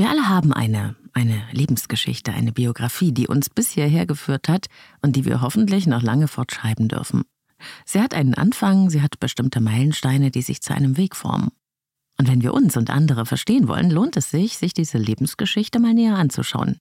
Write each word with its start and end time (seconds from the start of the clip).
Wir 0.00 0.08
alle 0.08 0.30
haben 0.30 0.54
eine, 0.54 0.96
eine 1.12 1.42
Lebensgeschichte, 1.52 2.32
eine 2.32 2.52
Biografie, 2.52 3.12
die 3.12 3.28
uns 3.28 3.50
bis 3.50 3.68
hierher 3.68 4.06
geführt 4.06 4.48
hat 4.48 4.68
und 5.02 5.14
die 5.14 5.26
wir 5.26 5.42
hoffentlich 5.42 5.86
noch 5.86 6.00
lange 6.00 6.26
fortschreiben 6.26 6.88
dürfen. 6.88 7.24
Sie 7.84 8.00
hat 8.00 8.14
einen 8.14 8.32
Anfang, 8.32 8.88
sie 8.88 9.02
hat 9.02 9.20
bestimmte 9.20 9.60
Meilensteine, 9.60 10.30
die 10.30 10.40
sich 10.40 10.62
zu 10.62 10.72
einem 10.72 10.96
Weg 10.96 11.14
formen. 11.14 11.50
Und 12.18 12.28
wenn 12.28 12.40
wir 12.40 12.54
uns 12.54 12.78
und 12.78 12.88
andere 12.88 13.26
verstehen 13.26 13.68
wollen, 13.68 13.90
lohnt 13.90 14.16
es 14.16 14.30
sich, 14.30 14.56
sich 14.56 14.72
diese 14.72 14.96
Lebensgeschichte 14.96 15.78
mal 15.80 15.92
näher 15.92 16.16
anzuschauen. 16.16 16.78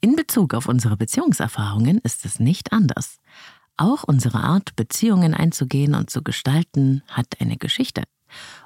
In 0.00 0.16
Bezug 0.16 0.54
auf 0.54 0.66
unsere 0.66 0.96
Beziehungserfahrungen 0.96 1.98
ist 2.04 2.24
es 2.24 2.40
nicht 2.40 2.72
anders. 2.72 3.18
Auch 3.76 4.02
unsere 4.02 4.38
Art, 4.38 4.76
Beziehungen 4.76 5.34
einzugehen 5.34 5.94
und 5.94 6.08
zu 6.08 6.22
gestalten, 6.22 7.02
hat 7.08 7.38
eine 7.38 7.58
Geschichte. 7.58 8.04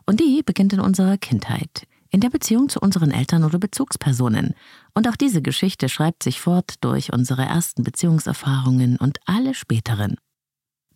Und 0.07 0.21
die 0.21 0.45
beginnt 0.45 0.73
in 0.75 0.81
unserer 0.81 1.19
Kindheit, 1.19 1.89
in 2.11 2.21
der 2.21 2.31
Beziehung 2.31 2.69
zu 2.69 2.81
unseren 2.81 3.11
Eltern 3.11 3.45
oder 3.45 3.59
Bezugspersonen. 3.59 4.55
Und 4.95 5.09
auch 5.09 5.17
diese 5.17 5.43
Geschichte 5.43 5.89
schreibt 5.89 6.23
sich 6.23 6.41
fort 6.41 6.75
durch 6.81 7.13
unsere 7.13 7.43
ersten 7.43 7.83
Beziehungserfahrungen 7.85 8.97
und 8.97 9.19
alle 9.27 9.55
späteren. 9.55 10.17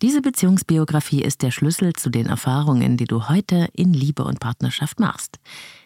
Diese 0.03 0.21
Beziehungsbiografie 0.21 1.23
ist 1.23 1.43
der 1.43 1.53
Schlüssel 1.53 1.93
zu 1.93 2.11
den 2.11 2.27
Erfahrungen, 2.27 2.97
die 2.97 3.05
du 3.05 3.29
heute 3.29 3.69
in 3.73 3.95
Liebe 3.95 4.25
und 4.25 4.41
Partnerschaft 4.41 4.99
machst. 4.99 5.39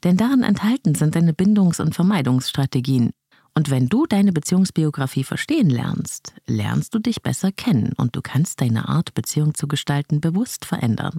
Denn 0.03 0.17
darin 0.17 0.43
enthalten 0.43 0.95
sind 0.95 1.15
deine 1.15 1.35
Bindungs- 1.35 1.81
und 1.81 1.95
Vermeidungsstrategien. 1.95 3.11
Und 3.55 3.71
wenn 3.71 3.89
du 3.89 4.07
deine 4.07 4.33
Beziehungsbiografie 4.33 5.25
verstehen 5.25 5.69
lernst, 5.69 6.33
lernst 6.47 6.95
du 6.95 7.01
dich 7.01 7.23
besser 7.23 7.53
kennen 7.53 7.93
und 7.97 8.17
du 8.17 8.23
kannst 8.23 8.61
deine 8.61 8.89
Art, 8.89 9.15
Beziehung 9.15 9.55
zu 9.55 9.69
gestalten, 9.69 10.21
bewusst 10.21 10.65
verändern. 10.65 11.19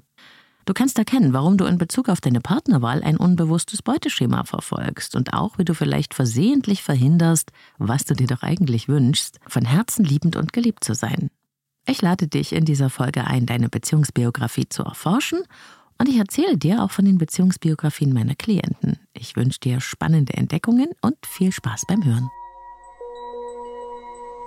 Du 0.69 0.75
kannst 0.75 0.99
erkennen, 0.99 1.33
warum 1.33 1.57
du 1.57 1.65
in 1.65 1.79
Bezug 1.79 2.09
auf 2.09 2.21
deine 2.21 2.41
Partnerwahl 2.41 3.01
ein 3.01 3.17
unbewusstes 3.17 3.81
Beuteschema 3.81 4.43
verfolgst 4.43 5.15
und 5.15 5.33
auch, 5.33 5.57
wie 5.57 5.65
du 5.65 5.73
vielleicht 5.73 6.13
versehentlich 6.13 6.83
verhinderst, 6.83 7.51
was 7.79 8.05
du 8.05 8.13
dir 8.13 8.27
doch 8.27 8.43
eigentlich 8.43 8.87
wünschst, 8.87 9.39
von 9.47 9.65
Herzen 9.65 10.05
liebend 10.05 10.35
und 10.35 10.53
geliebt 10.53 10.83
zu 10.83 10.93
sein. 10.93 11.31
Ich 11.87 12.03
lade 12.03 12.27
dich 12.27 12.53
in 12.53 12.65
dieser 12.65 12.91
Folge 12.91 13.25
ein, 13.25 13.47
deine 13.47 13.67
Beziehungsbiografie 13.67 14.69
zu 14.69 14.83
erforschen 14.83 15.39
und 15.97 16.07
ich 16.07 16.17
erzähle 16.17 16.55
dir 16.55 16.83
auch 16.83 16.91
von 16.91 17.05
den 17.05 17.17
Beziehungsbiografien 17.17 18.13
meiner 18.13 18.35
Klienten. 18.35 18.99
Ich 19.13 19.35
wünsche 19.35 19.61
dir 19.61 19.81
spannende 19.81 20.35
Entdeckungen 20.35 20.89
und 21.01 21.15
viel 21.25 21.51
Spaß 21.51 21.85
beim 21.87 22.05
Hören. 22.05 22.29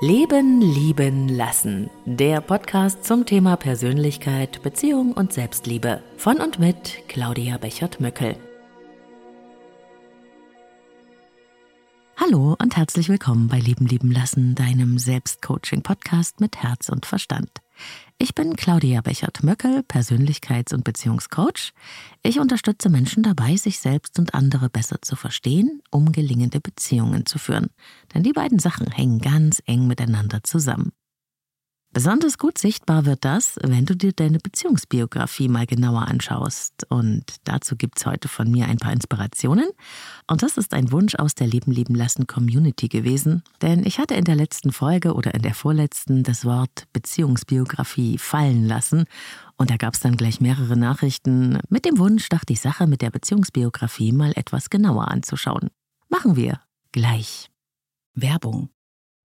Leben, 0.03 0.61
lieben, 0.61 1.29
lassen. 1.29 1.89
Der 2.07 2.41
Podcast 2.41 3.05
zum 3.05 3.25
Thema 3.25 3.55
Persönlichkeit, 3.55 4.61
Beziehung 4.61 5.13
und 5.13 5.33
Selbstliebe. 5.33 6.03
Von 6.17 6.39
und 6.41 6.59
mit 6.59 7.05
Claudia 7.07 7.57
Bechert-Möckel. 7.57 8.35
Hallo 12.17 12.57
und 12.61 12.77
herzlich 12.77 13.09
willkommen 13.09 13.47
bei 13.47 13.61
Leben, 13.61 13.87
lieben, 13.87 14.11
lassen, 14.11 14.57
deinem 14.57 14.99
Selbstcoaching-Podcast 14.99 16.41
mit 16.41 16.57
Herz 16.57 16.89
und 16.89 17.07
Verstand. 17.07 17.62
Ich 18.19 18.35
bin 18.37 18.55
Claudia 18.55 19.01
Bechert-Möckel, 19.01 19.81
Persönlichkeits- 19.81 20.73
und 20.73 20.85
Beziehungscoach. 20.85 21.73
Ich 22.23 22.39
unterstütze 22.39 22.89
Menschen 22.89 23.25
dabei, 23.25 23.57
sich 23.57 23.81
selbst 23.81 24.19
und 24.19 24.35
andere 24.35 24.71
besser 24.71 25.03
zu 25.03 25.17
verstehen, 25.17 25.83
um 25.91 26.13
gelingende 26.13 26.61
Beziehungen 26.61 27.27
zu 27.27 27.39
führen. 27.39 27.71
Denn 28.15 28.23
die 28.23 28.33
beiden 28.33 28.61
Sachen 28.61 28.91
hängen 28.93 29.19
ganz 29.19 29.61
eng 29.67 29.89
miteinander 29.89 30.45
zusammen. 30.45 30.93
Besonders 31.95 32.39
gut 32.39 32.57
sichtbar 32.57 33.05
wird 33.05 33.23
das, 33.23 33.59
wenn 33.63 33.85
du 33.85 33.95
dir 33.95 34.13
deine 34.13 34.39
Beziehungsbiografie 34.39 35.49
mal 35.49 35.67
genauer 35.67 36.09
anschaust. 36.09 36.87
Und 36.89 37.25
dazu 37.45 37.77
gibt's 37.77 38.07
heute 38.07 38.29
von 38.29 38.51
mir 38.51 38.67
ein 38.67 38.79
paar 38.79 38.95
Inspirationen. 38.95 39.69
Und 40.27 40.43
das 40.43 40.57
ist 40.57 40.73
ein 40.73 40.91
Wunsch 40.91 41.17
aus 41.17 41.35
der 41.35 41.49
Leben 41.49 41.71
leben 41.71 41.95
lassen 41.95 42.27
Community 42.27 42.89
gewesen. 42.89 43.43
Denn 43.61 43.85
ich 43.85 43.99
hatte 43.99 44.15
in 44.15 44.25
der 44.25 44.37
letzten 44.37 44.73
Folge 44.73 45.13
oder 45.13 45.35
in 45.35 45.43
der 45.43 45.55
vorletzten 45.55 46.23
das 46.23 46.47
Wort 46.47 46.85
Beziehungsbiografie 46.95 48.17
fallen 48.17 48.67
lassen. 48.67 49.05
Und 49.59 49.71
da 49.71 49.77
gab's 49.77 50.01
dann 50.01 50.17
gleich 50.17 50.41
mehrere 50.41 50.79
Nachrichten 50.79 51.59
mit 51.69 51.85
dem 51.85 51.99
Wunsch, 51.99 52.31
doch 52.31 52.45
die 52.45 52.57
Sache 52.57 52.87
mit 52.87 53.03
der 53.03 53.11
Beziehungsbiografie 53.11 54.13
mal 54.13 54.33
etwas 54.35 54.71
genauer 54.71 55.09
anzuschauen. 55.09 55.69
Machen 56.09 56.37
wir 56.37 56.59
gleich. 56.91 57.51
Werbung. 58.15 58.71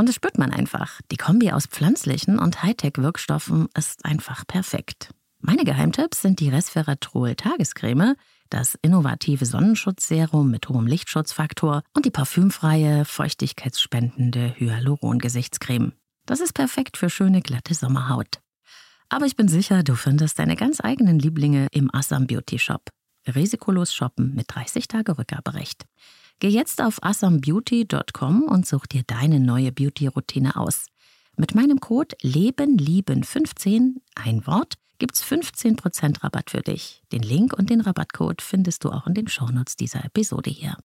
Und 0.00 0.08
das 0.08 0.16
spürt 0.16 0.38
man 0.38 0.50
einfach. 0.50 1.02
Die 1.12 1.18
Kombi 1.18 1.52
aus 1.52 1.66
pflanzlichen 1.66 2.38
und 2.38 2.62
Hightech-Wirkstoffen 2.62 3.68
ist 3.76 4.06
einfach 4.06 4.46
perfekt. 4.46 5.10
Meine 5.40 5.62
Geheimtipps 5.62 6.22
sind 6.22 6.40
die 6.40 6.48
Resveratrol 6.48 7.34
Tagescreme, 7.34 8.14
das 8.48 8.78
innovative 8.80 9.44
Sonnenschutzserum 9.44 10.50
mit 10.50 10.70
hohem 10.70 10.86
Lichtschutzfaktor 10.86 11.82
und 11.92 12.06
die 12.06 12.10
parfümfreie, 12.10 13.04
feuchtigkeitsspendende 13.04 14.54
Hyaluron-Gesichtscreme. 14.56 15.92
Das 16.24 16.40
ist 16.40 16.54
perfekt 16.54 16.96
für 16.96 17.10
schöne, 17.10 17.42
glatte 17.42 17.74
Sommerhaut. 17.74 18.40
Aber 19.10 19.26
ich 19.26 19.36
bin 19.36 19.48
sicher, 19.48 19.82
du 19.82 19.96
findest 19.96 20.38
deine 20.38 20.56
ganz 20.56 20.80
eigenen 20.82 21.18
Lieblinge 21.18 21.66
im 21.72 21.94
Assam 21.94 22.26
Beauty 22.26 22.58
Shop. 22.58 22.88
Risikolos 23.28 23.92
shoppen 23.92 24.34
mit 24.34 24.46
30 24.48 24.88
Tage 24.88 25.18
Rückgaberecht. 25.18 25.84
Geh 26.40 26.48
jetzt 26.48 26.80
auf 26.80 27.02
asambeauty.com 27.02 28.44
und 28.44 28.66
such 28.66 28.86
dir 28.86 29.02
deine 29.06 29.40
neue 29.40 29.72
Beauty-Routine 29.72 30.56
aus. 30.56 30.86
Mit 31.36 31.54
meinem 31.54 31.80
Code 31.80 32.16
LebenLieben15, 32.22 33.96
ein 34.14 34.46
Wort, 34.46 34.74
gibt's 34.98 35.22
15% 35.22 36.24
Rabatt 36.24 36.50
für 36.50 36.62
dich. 36.62 37.02
Den 37.12 37.22
Link 37.22 37.52
und 37.52 37.68
den 37.68 37.82
Rabattcode 37.82 38.40
findest 38.40 38.84
du 38.84 38.90
auch 38.90 39.06
in 39.06 39.12
den 39.12 39.28
Shownotes 39.28 39.76
dieser 39.76 40.02
Episode 40.02 40.48
hier. 40.48 40.78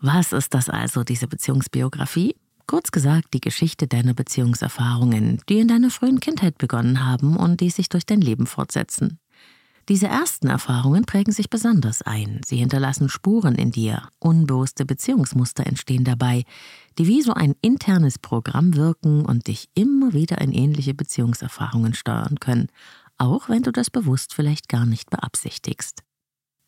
Was 0.00 0.32
ist 0.32 0.54
das 0.54 0.68
also, 0.68 1.04
diese 1.04 1.28
Beziehungsbiografie? 1.28 2.34
Kurz 2.66 2.90
gesagt, 2.90 3.32
die 3.32 3.40
Geschichte 3.40 3.86
deiner 3.86 4.14
Beziehungserfahrungen, 4.14 5.40
die 5.48 5.60
in 5.60 5.68
deiner 5.68 5.90
frühen 5.90 6.18
Kindheit 6.18 6.58
begonnen 6.58 7.06
haben 7.06 7.36
und 7.36 7.60
die 7.60 7.70
sich 7.70 7.88
durch 7.88 8.06
dein 8.06 8.20
Leben 8.20 8.46
fortsetzen. 8.46 9.20
Diese 9.88 10.06
ersten 10.06 10.48
Erfahrungen 10.48 11.04
prägen 11.04 11.32
sich 11.32 11.50
besonders 11.50 12.02
ein. 12.02 12.40
Sie 12.46 12.56
hinterlassen 12.56 13.08
Spuren 13.08 13.56
in 13.56 13.72
dir. 13.72 14.08
Unbewusste 14.20 14.84
Beziehungsmuster 14.84 15.66
entstehen 15.66 16.04
dabei, 16.04 16.44
die 16.98 17.08
wie 17.08 17.22
so 17.22 17.34
ein 17.34 17.54
internes 17.62 18.18
Programm 18.18 18.76
wirken 18.76 19.24
und 19.24 19.48
dich 19.48 19.68
immer 19.74 20.12
wieder 20.12 20.40
in 20.40 20.52
ähnliche 20.52 20.94
Beziehungserfahrungen 20.94 21.94
steuern 21.94 22.38
können, 22.38 22.68
auch 23.18 23.48
wenn 23.48 23.62
du 23.62 23.72
das 23.72 23.90
bewusst 23.90 24.34
vielleicht 24.34 24.68
gar 24.68 24.86
nicht 24.86 25.10
beabsichtigst. 25.10 26.02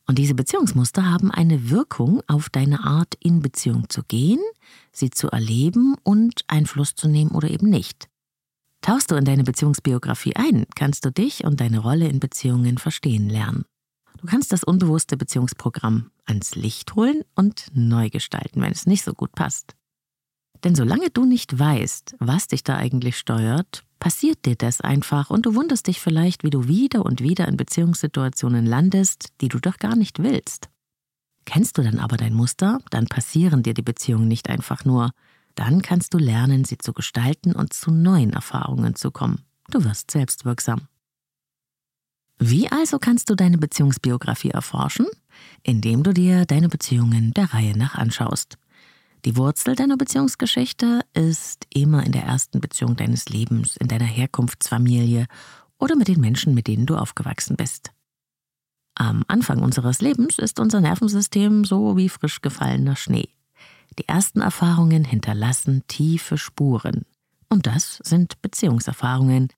Und 0.06 0.18
diese 0.18 0.34
Beziehungsmuster 0.34 1.10
haben 1.10 1.30
eine 1.30 1.70
Wirkung 1.70 2.20
auf 2.26 2.50
deine 2.50 2.84
Art, 2.84 3.14
in 3.20 3.40
Beziehung 3.40 3.88
zu 3.88 4.02
gehen, 4.02 4.40
sie 4.92 5.10
zu 5.10 5.30
erleben 5.30 5.94
und 6.02 6.44
Einfluss 6.48 6.94
zu 6.94 7.08
nehmen 7.08 7.30
oder 7.30 7.48
eben 7.48 7.70
nicht. 7.70 8.08
Tauchst 8.84 9.10
du 9.10 9.14
in 9.14 9.24
deine 9.24 9.44
Beziehungsbiografie 9.44 10.36
ein, 10.36 10.66
kannst 10.74 11.06
du 11.06 11.10
dich 11.10 11.44
und 11.44 11.58
deine 11.58 11.78
Rolle 11.78 12.06
in 12.06 12.20
Beziehungen 12.20 12.76
verstehen 12.76 13.30
lernen. 13.30 13.64
Du 14.18 14.26
kannst 14.26 14.52
das 14.52 14.62
unbewusste 14.62 15.16
Beziehungsprogramm 15.16 16.10
ans 16.26 16.54
Licht 16.54 16.94
holen 16.94 17.22
und 17.34 17.68
neu 17.72 18.10
gestalten, 18.10 18.60
wenn 18.60 18.72
es 18.72 18.84
nicht 18.84 19.02
so 19.02 19.14
gut 19.14 19.32
passt. 19.32 19.74
Denn 20.64 20.74
solange 20.74 21.08
du 21.08 21.24
nicht 21.24 21.58
weißt, 21.58 22.16
was 22.18 22.48
dich 22.48 22.62
da 22.62 22.76
eigentlich 22.76 23.16
steuert, 23.16 23.84
passiert 24.00 24.44
dir 24.44 24.54
das 24.54 24.82
einfach 24.82 25.30
und 25.30 25.46
du 25.46 25.54
wunderst 25.54 25.86
dich 25.86 25.98
vielleicht, 25.98 26.44
wie 26.44 26.50
du 26.50 26.68
wieder 26.68 27.06
und 27.06 27.22
wieder 27.22 27.48
in 27.48 27.56
Beziehungssituationen 27.56 28.66
landest, 28.66 29.28
die 29.40 29.48
du 29.48 29.60
doch 29.60 29.78
gar 29.78 29.96
nicht 29.96 30.18
willst. 30.22 30.68
Kennst 31.46 31.78
du 31.78 31.82
dann 31.82 31.98
aber 31.98 32.18
dein 32.18 32.34
Muster, 32.34 32.80
dann 32.90 33.06
passieren 33.06 33.62
dir 33.62 33.72
die 33.72 33.80
Beziehungen 33.80 34.28
nicht 34.28 34.50
einfach 34.50 34.84
nur, 34.84 35.12
dann 35.54 35.82
kannst 35.82 36.14
du 36.14 36.18
lernen, 36.18 36.64
sie 36.64 36.78
zu 36.78 36.92
gestalten 36.92 37.52
und 37.52 37.72
zu 37.72 37.90
neuen 37.90 38.32
Erfahrungen 38.32 38.94
zu 38.94 39.10
kommen. 39.10 39.44
Du 39.70 39.84
wirst 39.84 40.10
selbstwirksam. 40.10 40.88
Wie 42.38 42.70
also 42.70 42.98
kannst 42.98 43.30
du 43.30 43.34
deine 43.34 43.58
Beziehungsbiografie 43.58 44.50
erforschen? 44.50 45.06
Indem 45.62 46.02
du 46.02 46.12
dir 46.12 46.46
deine 46.46 46.68
Beziehungen 46.68 47.32
der 47.32 47.52
Reihe 47.54 47.76
nach 47.76 47.94
anschaust. 47.94 48.58
Die 49.24 49.36
Wurzel 49.36 49.74
deiner 49.74 49.96
Beziehungsgeschichte 49.96 51.00
ist 51.14 51.66
immer 51.72 52.04
in 52.04 52.12
der 52.12 52.24
ersten 52.24 52.60
Beziehung 52.60 52.96
deines 52.96 53.28
Lebens, 53.28 53.76
in 53.76 53.88
deiner 53.88 54.04
Herkunftsfamilie 54.04 55.26
oder 55.78 55.96
mit 55.96 56.08
den 56.08 56.20
Menschen, 56.20 56.54
mit 56.54 56.66
denen 56.66 56.86
du 56.86 56.96
aufgewachsen 56.96 57.56
bist. 57.56 57.90
Am 58.96 59.24
Anfang 59.26 59.62
unseres 59.62 60.00
Lebens 60.00 60.38
ist 60.38 60.60
unser 60.60 60.80
Nervensystem 60.80 61.64
so 61.64 61.96
wie 61.96 62.08
frisch 62.08 62.42
gefallener 62.42 62.96
Schnee. 62.96 63.30
Die 63.98 64.08
ersten 64.08 64.40
Erfahrungen 64.40 65.04
hinterlassen 65.04 65.82
tiefe 65.86 66.38
Spuren. 66.38 67.04
Und 67.48 67.66
das 67.66 67.98
sind 68.02 68.40
Beziehungserfahrungen. 68.42 69.48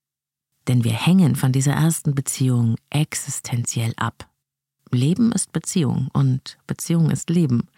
Denn 0.68 0.84
wir 0.84 0.92
hängen 0.92 1.36
von 1.36 1.52
dieser 1.52 1.72
ersten 1.72 2.14
Beziehung 2.14 2.76
existenziell 2.90 3.94
ab. 3.96 4.28
Leben 4.90 5.32
ist 5.32 5.52
Beziehung 5.52 6.08
und 6.12 6.58
Beziehung 6.66 7.10
ist 7.10 7.30
Leben. 7.30 7.68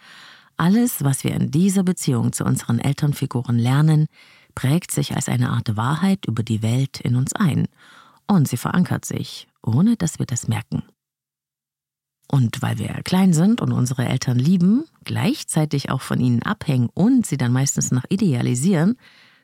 Alles, 0.57 1.03
was 1.03 1.23
wir 1.23 1.33
in 1.33 1.51
dieser 1.51 1.83
Beziehung 1.83 2.33
zu 2.33 2.43
unseren 2.43 2.79
Elternfiguren 2.79 3.57
lernen, 3.57 4.07
prägt 4.55 4.91
sich 4.91 5.15
als 5.15 5.29
eine 5.29 5.51
Art 5.51 5.77
Wahrheit 5.77 6.25
über 6.25 6.43
die 6.43 6.61
Welt 6.61 6.99
in 6.99 7.15
uns 7.15 7.33
ein. 7.33 7.67
Und 8.27 8.47
sie 8.47 8.57
verankert 8.57 9.05
sich, 9.05 9.47
ohne 9.63 9.95
dass 9.95 10.19
wir 10.19 10.25
das 10.25 10.47
merken. 10.47 10.83
Und 12.31 12.61
weil 12.61 12.77
wir 12.77 12.89
klein 13.03 13.33
sind 13.33 13.59
und 13.59 13.71
unsere 13.71 14.05
Eltern 14.05 14.37
lieben, 14.37 14.85
gleichzeitig 15.03 15.89
auch 15.89 16.01
von 16.01 16.19
ihnen 16.19 16.43
abhängen 16.43 16.89
und 16.93 17.25
sie 17.25 17.37
dann 17.37 17.51
meistens 17.51 17.89
noch 17.91 18.03
idealisieren, 18.09 18.97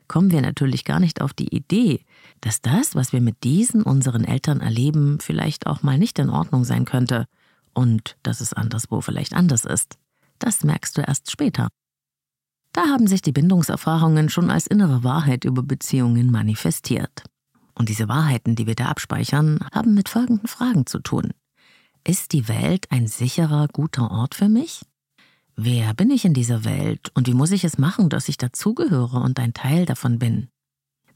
kommen 0.08 0.32
wir 0.32 0.42
natürlich 0.42 0.86
gar 0.86 1.00
nicht 1.00 1.20
auf 1.20 1.34
die 1.34 1.56
Idee, 1.56 2.06
dass 2.42 2.62
das, 2.62 2.94
was 2.94 3.12
wir 3.12 3.22
mit 3.22 3.44
diesen 3.44 3.82
unseren 3.82 4.24
Eltern 4.24 4.62
erleben, 4.62 5.18
vielleicht 5.20 5.66
auch 5.66 5.82
mal 5.82 5.98
nicht 5.98 6.20
in 6.20 6.30
Ordnung 6.30 6.64
sein 6.64 6.86
könnte 6.86 7.26
und 7.74 8.18
dass 8.22 8.40
es 8.40 8.54
anderswo 8.54 9.02
vielleicht 9.02 9.34
anders 9.34 9.66
ist. 9.66 9.98
Das 10.38 10.64
merkst 10.64 10.96
du 10.96 11.02
erst 11.02 11.32
später. 11.32 11.70
Da 12.72 12.88
haben 12.88 13.08
sich 13.08 13.24
die 13.24 13.32
Bindungserfahrungen 13.32 14.30
schon 14.30 14.52
als 14.52 14.68
innere 14.68 15.04
Wahrheit 15.04 15.44
über 15.44 15.64
Beziehungen 15.64 16.30
manifestiert. 16.30 17.24
Und 17.74 17.90
diese 17.90 18.08
Wahrheiten, 18.08 18.56
die 18.56 18.68
wir 18.68 18.76
da 18.76 18.90
abspeichern, 18.90 19.60
haben 19.74 19.96
mit 19.96 20.08
folgenden 20.08 20.48
Fragen 20.48 20.86
zu 20.86 21.00
tun. 21.00 21.32
Ist 22.08 22.34
die 22.34 22.48
Welt 22.48 22.86
ein 22.92 23.08
sicherer, 23.08 23.68
guter 23.68 24.12
Ort 24.12 24.36
für 24.36 24.48
mich? 24.48 24.86
Wer 25.56 25.96
bin 25.96 26.12
ich 26.12 26.24
in 26.24 26.36
dieser 26.36 26.64
Welt 26.64 27.10
und 27.16 27.26
wie 27.26 27.34
muss 27.34 27.50
ich 27.50 27.64
es 27.64 27.80
machen, 27.80 28.10
dass 28.10 28.30
ich 28.30 28.38
dazugehöre 28.38 29.20
und 29.22 29.40
ein 29.40 29.56
Teil 29.56 29.88
davon 29.88 30.20
bin? 30.20 30.50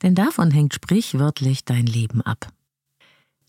Denn 0.01 0.15
davon 0.15 0.49
hängt 0.49 0.73
sprichwörtlich 0.73 1.63
dein 1.63 1.85
Leben 1.85 2.23
ab. 2.23 2.51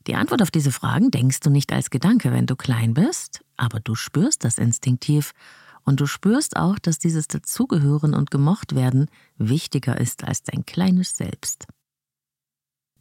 Die 0.06 0.16
Antwort 0.16 0.42
auf 0.42 0.50
diese 0.50 0.70
Fragen 0.70 1.10
denkst 1.10 1.40
du 1.40 1.48
nicht 1.48 1.72
als 1.72 1.88
Gedanke, 1.88 2.30
wenn 2.30 2.44
du 2.44 2.56
klein 2.56 2.92
bist, 2.92 3.42
aber 3.56 3.80
du 3.80 3.94
spürst 3.94 4.44
das 4.44 4.58
instinktiv 4.58 5.32
und 5.84 6.00
du 6.00 6.06
spürst 6.06 6.56
auch, 6.56 6.78
dass 6.78 6.98
dieses 6.98 7.26
Dazugehören 7.26 8.12
und 8.12 8.30
gemocht 8.30 8.74
werden 8.74 9.06
wichtiger 9.38 9.98
ist 9.98 10.24
als 10.24 10.42
dein 10.42 10.66
kleines 10.66 11.16
Selbst. 11.16 11.66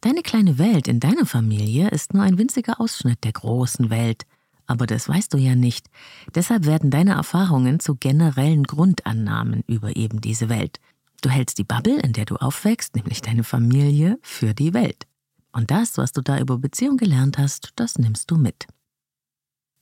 Deine 0.00 0.22
kleine 0.22 0.58
Welt 0.58 0.88
in 0.88 0.98
deiner 0.98 1.26
Familie 1.26 1.88
ist 1.88 2.14
nur 2.14 2.22
ein 2.22 2.38
winziger 2.38 2.80
Ausschnitt 2.80 3.22
der 3.22 3.32
großen 3.32 3.90
Welt, 3.90 4.24
aber 4.66 4.86
das 4.86 5.08
weißt 5.08 5.34
du 5.34 5.38
ja 5.38 5.54
nicht. 5.54 5.88
Deshalb 6.34 6.64
werden 6.64 6.90
deine 6.90 7.12
Erfahrungen 7.12 7.80
zu 7.80 7.96
generellen 7.96 8.64
Grundannahmen 8.64 9.62
über 9.66 9.96
eben 9.96 10.22
diese 10.22 10.48
Welt. 10.48 10.80
Du 11.20 11.28
hältst 11.28 11.58
die 11.58 11.64
Bubble, 11.64 12.00
in 12.00 12.14
der 12.14 12.24
du 12.24 12.36
aufwächst, 12.36 12.96
nämlich 12.96 13.20
deine 13.20 13.44
Familie, 13.44 14.18
für 14.22 14.54
die 14.54 14.72
Welt. 14.72 15.06
Und 15.52 15.70
das, 15.70 15.98
was 15.98 16.12
du 16.12 16.22
da 16.22 16.38
über 16.38 16.56
Beziehung 16.56 16.96
gelernt 16.96 17.36
hast, 17.36 17.72
das 17.76 17.98
nimmst 17.98 18.30
du 18.30 18.36
mit. 18.36 18.66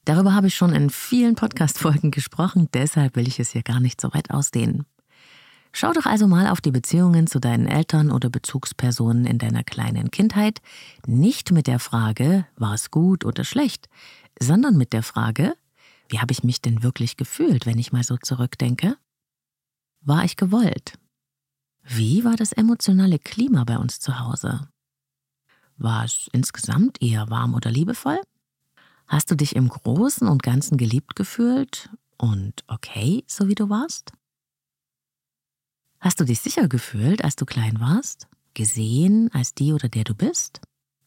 Darüber 0.05 0.35
habe 0.35 0.49
ich 0.49 0.55
schon 0.55 0.73
in 0.73 0.91
vielen 0.91 1.37
Podcast-Folgen 1.37 2.11
gesprochen, 2.11 2.69
deshalb 2.73 3.15
will 3.15 3.29
ich 3.29 3.39
es 3.39 3.51
hier 3.51 3.63
gar 3.63 3.79
nicht 3.79 4.01
so 4.01 4.13
weit 4.15 4.31
ausdehnen. 4.31 4.85
Schau 5.73 5.93
doch 5.93 6.07
also 6.07 6.27
mal 6.27 6.49
auf 6.49 6.61
die 6.61 6.71
Beziehungen 6.71 7.27
zu 7.27 7.41
deinen 7.41 7.67
Eltern 7.67 8.11
oder 8.11 8.31
Bezugspersonen 8.31 9.27
in 9.27 9.39
deiner 9.39 9.65
kleinen 9.65 10.11
Kindheit, 10.11 10.61
nicht 11.07 11.53
mit 11.53 11.67
der 11.67 11.79
Frage, 11.79 12.47
war 12.57 12.75
es 12.75 12.91
gut 12.91 13.25
oder 13.25 13.45
schlecht, 13.45 13.89
sondern 14.41 14.77
mit 14.77 14.93
der 14.93 15.03
Frage, 15.03 15.55
wie 16.09 16.21
habe 16.21 16.33
ich 16.33 16.43
mich 16.43 16.63
denn 16.63 16.83
wirklich 16.83 17.17
gefühlt, 17.17 17.67
wenn 17.67 17.79
ich 17.79 17.93
mal 17.93 18.03
so 18.03 18.17
zurückdenke? 18.17 18.97
War 20.01 20.25
ich 20.25 20.37
gewollt? 20.37 20.99
Wie 21.83 22.25
war 22.25 22.37
das 22.37 22.53
emotionale 22.53 23.19
Klima 23.19 23.65
bei 23.65 23.79
uns 23.79 24.01
zu 24.01 24.19
Hause? 24.19 24.69
War 25.77 26.05
es 26.05 26.29
insgesamt 26.33 27.01
eher 27.01 27.31
warm 27.31 27.55
oder 27.55 27.71
liebevoll? 27.71 28.21
Hast 29.07 29.31
du 29.31 29.37
dich 29.37 29.57
im 29.57 29.69
Großen 29.69 30.27
und 30.27 30.43
Ganzen 30.43 30.77
geliebt 30.77 31.17
gefühlt 31.17 31.89
und 32.17 32.65
okay, 32.67 33.25
so 33.27 33.49
wie 33.49 33.55
du 33.55 33.69
warst? 33.69 34.13
Hast 36.01 36.21
du 36.21 36.25
dich 36.25 36.41
sicher 36.41 36.69
gefühlt, 36.69 37.25
als 37.25 37.35
du 37.35 37.45
klein 37.45 37.81
warst? 37.81 38.29
Gesehen 38.55 39.31
als 39.33 39.55
die 39.55 39.73
oder 39.73 39.89
der 39.89 40.05
du 40.05 40.15
bist? 40.15 40.61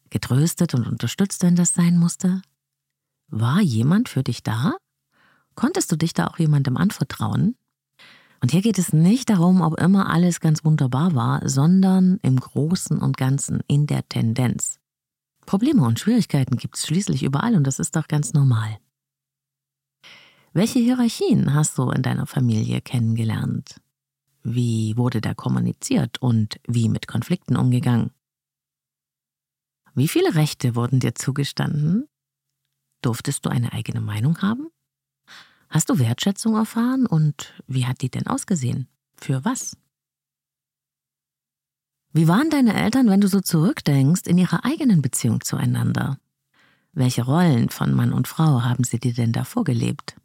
Getröstet 0.10 0.74
und 0.74 0.86
unterstützt, 0.86 1.44
wenn 1.44 1.56
das 1.56 1.74
sein 1.74 1.98
musste? 1.98 2.42
War 3.30 3.62
jemand 3.62 4.10
für 4.10 4.24
dich 4.24 4.44
da? 4.44 4.74
Konntest 5.56 5.92
du 5.92 5.96
dich 5.96 6.14
da 6.14 6.28
auch 6.28 6.40
jemandem 6.40 6.76
anvertrauen? 6.76 7.56
Und 8.42 8.52
hier 8.52 8.62
geht 8.62 8.80
es 8.80 8.92
nicht 8.92 9.30
darum, 9.30 9.62
ob 9.62 9.80
immer 9.80 10.10
alles 10.10 10.40
ganz 10.40 10.66
wunderbar 10.66 11.16
war, 11.16 11.48
sondern 11.48 12.18
im 12.24 12.40
Großen 12.40 12.98
und 12.98 13.16
Ganzen, 13.16 13.62
in 13.68 13.88
der 13.88 14.08
Tendenz. 14.10 14.80
Probleme 15.46 15.84
und 15.84 16.00
Schwierigkeiten 16.00 16.58
gibt 16.58 16.76
es 16.76 16.86
schließlich 16.86 17.24
überall 17.24 17.56
und 17.56 17.66
das 17.66 17.80
ist 17.80 17.96
doch 17.96 18.08
ganz 18.08 18.34
normal. 18.34 18.78
Welche 20.54 20.80
Hierarchien 20.80 21.54
hast 21.54 21.78
du 21.78 21.92
in 21.92 22.02
deiner 22.02 22.26
Familie 22.26 22.82
kennengelernt? 22.82 23.80
Wie 24.44 24.98
wurde 24.98 25.22
da 25.22 25.34
kommuniziert 25.34 26.22
und 26.22 26.60
wie 26.68 26.90
mit 26.90 27.08
Konflikten 27.08 27.56
umgegangen? 27.56 28.12
Wie 29.94 30.08
viele 30.08 30.36
Rechte 30.36 30.76
wurden 30.76 31.00
dir 31.00 31.16
zugestanden? 31.16 32.08
Durftest 33.02 33.46
du 33.46 33.50
eine 33.50 33.74
eigene 33.74 34.02
Meinung 34.02 34.42
haben? 34.42 34.70
Hast 35.70 35.90
du 35.90 36.00
Wertschätzung 36.00 36.56
erfahren 36.56 37.06
und 37.06 37.54
wie 37.68 37.86
hat 37.86 38.02
die 38.02 38.10
denn 38.10 38.28
ausgesehen? 38.28 38.88
Für 39.16 39.46
was? 39.46 39.78
Wie 42.14 42.28
waren 42.28 42.50
deine 42.50 42.74
Eltern, 42.74 43.10
wenn 43.10 43.22
du 43.22 43.28
so 43.28 43.40
zurückdenkst, 43.40 44.24
in 44.28 44.38
ihrer 44.38 44.66
eigenen 44.66 45.02
Beziehung 45.02 45.42
zueinander? 45.42 46.18
Welche 46.94 47.24
Rollen 47.24 47.70
von 47.70 47.94
Mann 47.94 48.12
und 48.12 48.28
Frau 48.28 48.64
haben 48.64 48.84
sie 48.84 49.00
dir 49.00 49.14
denn 49.14 49.32
da 49.32 49.46
vorgelebt? 49.46 50.16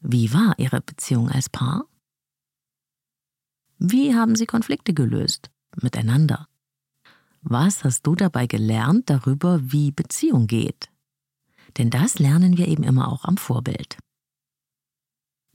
Wie 0.00 0.34
war 0.34 0.58
ihre 0.58 0.82
Beziehung 0.82 1.30
als 1.30 1.48
Paar? 1.48 1.86
Wie 3.86 4.14
haben 4.14 4.34
Sie 4.34 4.46
Konflikte 4.46 4.94
gelöst? 4.94 5.50
Miteinander. 5.82 6.48
Was 7.42 7.84
hast 7.84 8.06
du 8.06 8.14
dabei 8.14 8.46
gelernt 8.46 9.10
darüber, 9.10 9.60
wie 9.60 9.90
Beziehung 9.90 10.46
geht? 10.46 10.88
Denn 11.76 11.90
das 11.90 12.18
lernen 12.18 12.56
wir 12.56 12.66
eben 12.66 12.82
immer 12.82 13.12
auch 13.12 13.24
am 13.24 13.36
Vorbild. 13.36 13.98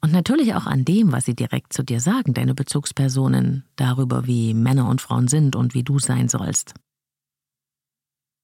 Und 0.01 0.11
natürlich 0.11 0.53
auch 0.53 0.67
an 0.67 0.85
dem, 0.85 1.11
was 1.11 1.25
sie 1.25 1.35
direkt 1.35 1.73
zu 1.73 1.81
dir 1.81 1.99
sagen, 1.99 2.35
deine 2.35 2.53
Bezugspersonen, 2.53 3.65
darüber, 3.75 4.27
wie 4.27 4.53
Männer 4.53 4.87
und 4.89 5.01
Frauen 5.01 5.27
sind 5.27 5.55
und 5.55 5.73
wie 5.73 5.83
du 5.83 5.97
sein 5.97 6.29
sollst. 6.29 6.75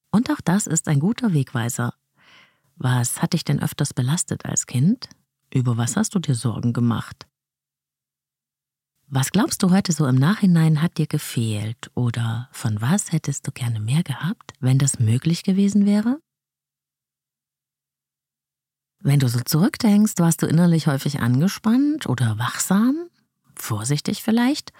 Und 0.09 0.31
auch 0.31 0.41
das 0.43 0.65
ist 0.65 0.87
ein 0.87 0.99
guter 0.99 1.31
Wegweiser. 1.31 1.93
Was 2.75 3.21
hat 3.21 3.33
dich 3.33 3.43
denn 3.43 3.61
öfters 3.61 3.93
belastet 3.93 4.45
als 4.45 4.65
Kind? 4.65 5.09
Über 5.53 5.77
was 5.77 5.95
hast 5.95 6.15
du 6.15 6.19
dir 6.19 6.33
Sorgen 6.33 6.73
gemacht? 6.73 7.27
Was 9.07 9.31
glaubst 9.31 9.61
du 9.61 9.69
heute 9.69 9.91
so 9.91 10.07
im 10.07 10.15
Nachhinein 10.15 10.81
hat 10.81 10.97
dir 10.97 11.05
gefehlt 11.05 11.91
oder 11.93 12.49
von 12.51 12.81
was 12.81 13.11
hättest 13.11 13.45
du 13.45 13.51
gerne 13.51 13.79
mehr 13.79 14.01
gehabt, 14.01 14.53
wenn 14.59 14.79
das 14.79 14.97
möglich 14.99 15.43
gewesen 15.43 15.85
wäre? 15.85 16.19
Wenn 19.03 19.19
du 19.19 19.29
so 19.29 19.39
zurückdenkst, 19.41 20.13
warst 20.17 20.41
du 20.41 20.47
innerlich 20.47 20.87
häufig 20.87 21.19
angespannt 21.19 22.07
oder 22.07 22.39
wachsam, 22.39 23.09
vorsichtig 23.55 24.23
vielleicht, 24.23 24.73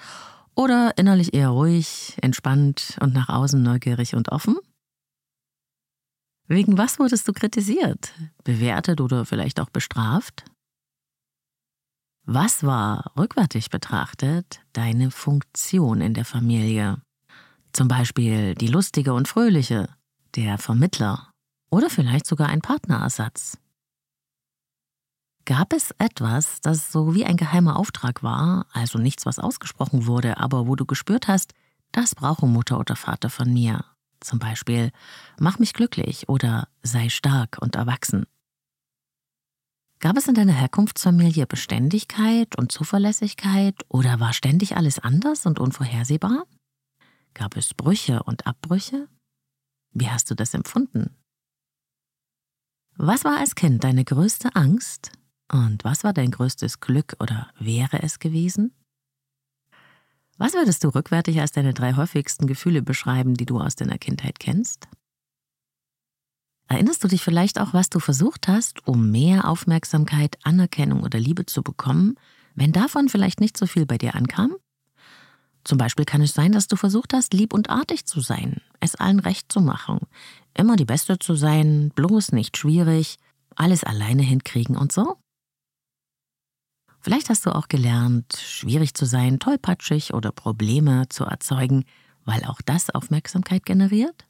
oder 0.55 0.97
innerlich 0.97 1.35
eher 1.35 1.49
ruhig, 1.49 2.17
entspannt 2.21 2.97
und 3.01 3.13
nach 3.13 3.29
außen 3.29 3.61
neugierig 3.61 4.15
und 4.15 4.31
offen? 4.31 4.57
Wegen 6.47 6.79
was 6.79 6.97
wurdest 6.97 7.27
du 7.27 7.33
kritisiert, 7.33 8.11
bewertet 8.43 9.01
oder 9.01 9.25
vielleicht 9.25 9.59
auch 9.59 9.69
bestraft? 9.69 10.45
Was 12.27 12.63
war, 12.63 13.11
rückwärtig 13.15 13.69
betrachtet, 13.69 14.61
deine 14.73 15.11
Funktion 15.11 16.01
in 16.01 16.15
der 16.15 16.25
Familie? 16.25 16.99
Zum 17.71 17.87
Beispiel 17.87 18.55
die 18.55 18.67
lustige 18.67 19.13
und 19.13 19.27
fröhliche, 19.27 19.89
der 20.35 20.57
Vermittler 20.57 21.31
oder 21.69 21.87
vielleicht 21.89 22.25
sogar 22.25 22.49
ein 22.49 22.61
Partnerersatz. 22.61 23.59
Gab 25.45 25.71
es 25.71 25.91
etwas, 25.99 26.61
das 26.61 26.91
so 26.91 27.13
wie 27.13 27.25
ein 27.25 27.37
geheimer 27.37 27.77
Auftrag 27.77 28.23
war, 28.23 28.65
also 28.73 28.97
nichts, 28.97 29.27
was 29.27 29.37
ausgesprochen 29.37 30.07
wurde, 30.07 30.39
aber 30.39 30.65
wo 30.65 30.75
du 30.75 30.85
gespürt 30.85 31.27
hast, 31.27 31.53
das 31.91 32.15
brauchen 32.15 32.51
Mutter 32.51 32.79
oder 32.79 32.95
Vater 32.95 33.29
von 33.29 33.53
mir? 33.53 33.85
Zum 34.19 34.39
Beispiel, 34.39 34.91
mach 35.39 35.59
mich 35.59 35.73
glücklich 35.73 36.27
oder 36.27 36.67
sei 36.81 37.09
stark 37.09 37.59
und 37.61 37.75
erwachsen. 37.75 38.25
Gab 40.05 40.17
es 40.17 40.27
in 40.27 40.35
deiner 40.35 40.53
Herkunftsfamilie 40.53 41.47
Beständigkeit 41.47 42.59
und 42.59 42.71
Zuverlässigkeit 42.71 43.73
oder 43.89 44.19
war 44.19 44.33
ständig 44.33 44.77
alles 44.77 44.99
anders 44.99 45.47
und 45.47 45.59
unvorhersehbar? 45.59 46.45
Gab 47.33 47.57
es 47.57 47.73
Brüche 47.73 48.21
und 48.21 48.45
Abbrüche? 48.45 49.07
Wie 49.93 50.07
hast 50.07 50.29
du 50.29 50.35
das 50.35 50.53
empfunden? 50.53 51.15
Was 52.95 53.25
war 53.25 53.39
als 53.39 53.55
Kind 53.55 53.83
deine 53.83 54.05
größte 54.05 54.55
Angst 54.55 55.11
und 55.51 55.83
was 55.83 56.03
war 56.03 56.13
dein 56.13 56.29
größtes 56.29 56.81
Glück 56.81 57.15
oder 57.19 57.49
wäre 57.57 58.03
es 58.03 58.19
gewesen? 58.19 58.75
Was 60.37 60.53
würdest 60.53 60.83
du 60.83 60.89
rückwärtig 60.89 61.41
als 61.41 61.51
deine 61.51 61.73
drei 61.73 61.95
häufigsten 61.95 62.45
Gefühle 62.45 62.83
beschreiben, 62.83 63.33
die 63.33 63.47
du 63.47 63.59
aus 63.59 63.75
deiner 63.75 63.97
Kindheit 63.97 64.39
kennst? 64.39 64.87
Erinnerst 66.67 67.03
du 67.03 67.07
dich 67.07 67.23
vielleicht 67.23 67.59
auch, 67.59 67.73
was 67.73 67.89
du 67.89 67.99
versucht 67.99 68.47
hast, 68.47 68.87
um 68.87 69.11
mehr 69.11 69.47
Aufmerksamkeit, 69.47 70.37
Anerkennung 70.43 71.03
oder 71.03 71.19
Liebe 71.19 71.45
zu 71.45 71.61
bekommen, 71.61 72.15
wenn 72.55 72.71
davon 72.71 73.09
vielleicht 73.09 73.39
nicht 73.39 73.57
so 73.57 73.67
viel 73.67 73.85
bei 73.85 73.97
dir 73.97 74.15
ankam? 74.15 74.55
Zum 75.63 75.77
Beispiel 75.77 76.05
kann 76.05 76.21
es 76.21 76.33
sein, 76.33 76.51
dass 76.51 76.67
du 76.67 76.75
versucht 76.75 77.13
hast, 77.13 77.33
lieb 77.33 77.53
und 77.53 77.69
artig 77.69 78.05
zu 78.05 78.21
sein, 78.21 78.61
es 78.79 78.95
allen 78.95 79.19
recht 79.19 79.51
zu 79.51 79.61
machen, 79.61 79.99
immer 80.53 80.75
die 80.75 80.85
Beste 80.85 81.19
zu 81.19 81.35
sein, 81.35 81.91
bloß 81.95 82.31
nicht 82.31 82.57
schwierig, 82.57 83.17
alles 83.55 83.83
alleine 83.83 84.21
hinkriegen 84.21 84.77
und 84.77 84.91
so? 84.91 85.17
Vielleicht 87.01 87.29
hast 87.29 87.45
du 87.45 87.53
auch 87.53 87.67
gelernt, 87.67 88.35
schwierig 88.35 88.95
zu 88.95 89.05
sein, 89.05 89.37
tollpatschig 89.39 90.13
oder 90.13 90.31
Probleme 90.31 91.07
zu 91.09 91.23
erzeugen, 91.23 91.85
weil 92.25 92.43
auch 92.45 92.61
das 92.63 92.89
Aufmerksamkeit 92.89 93.65
generiert? 93.65 94.25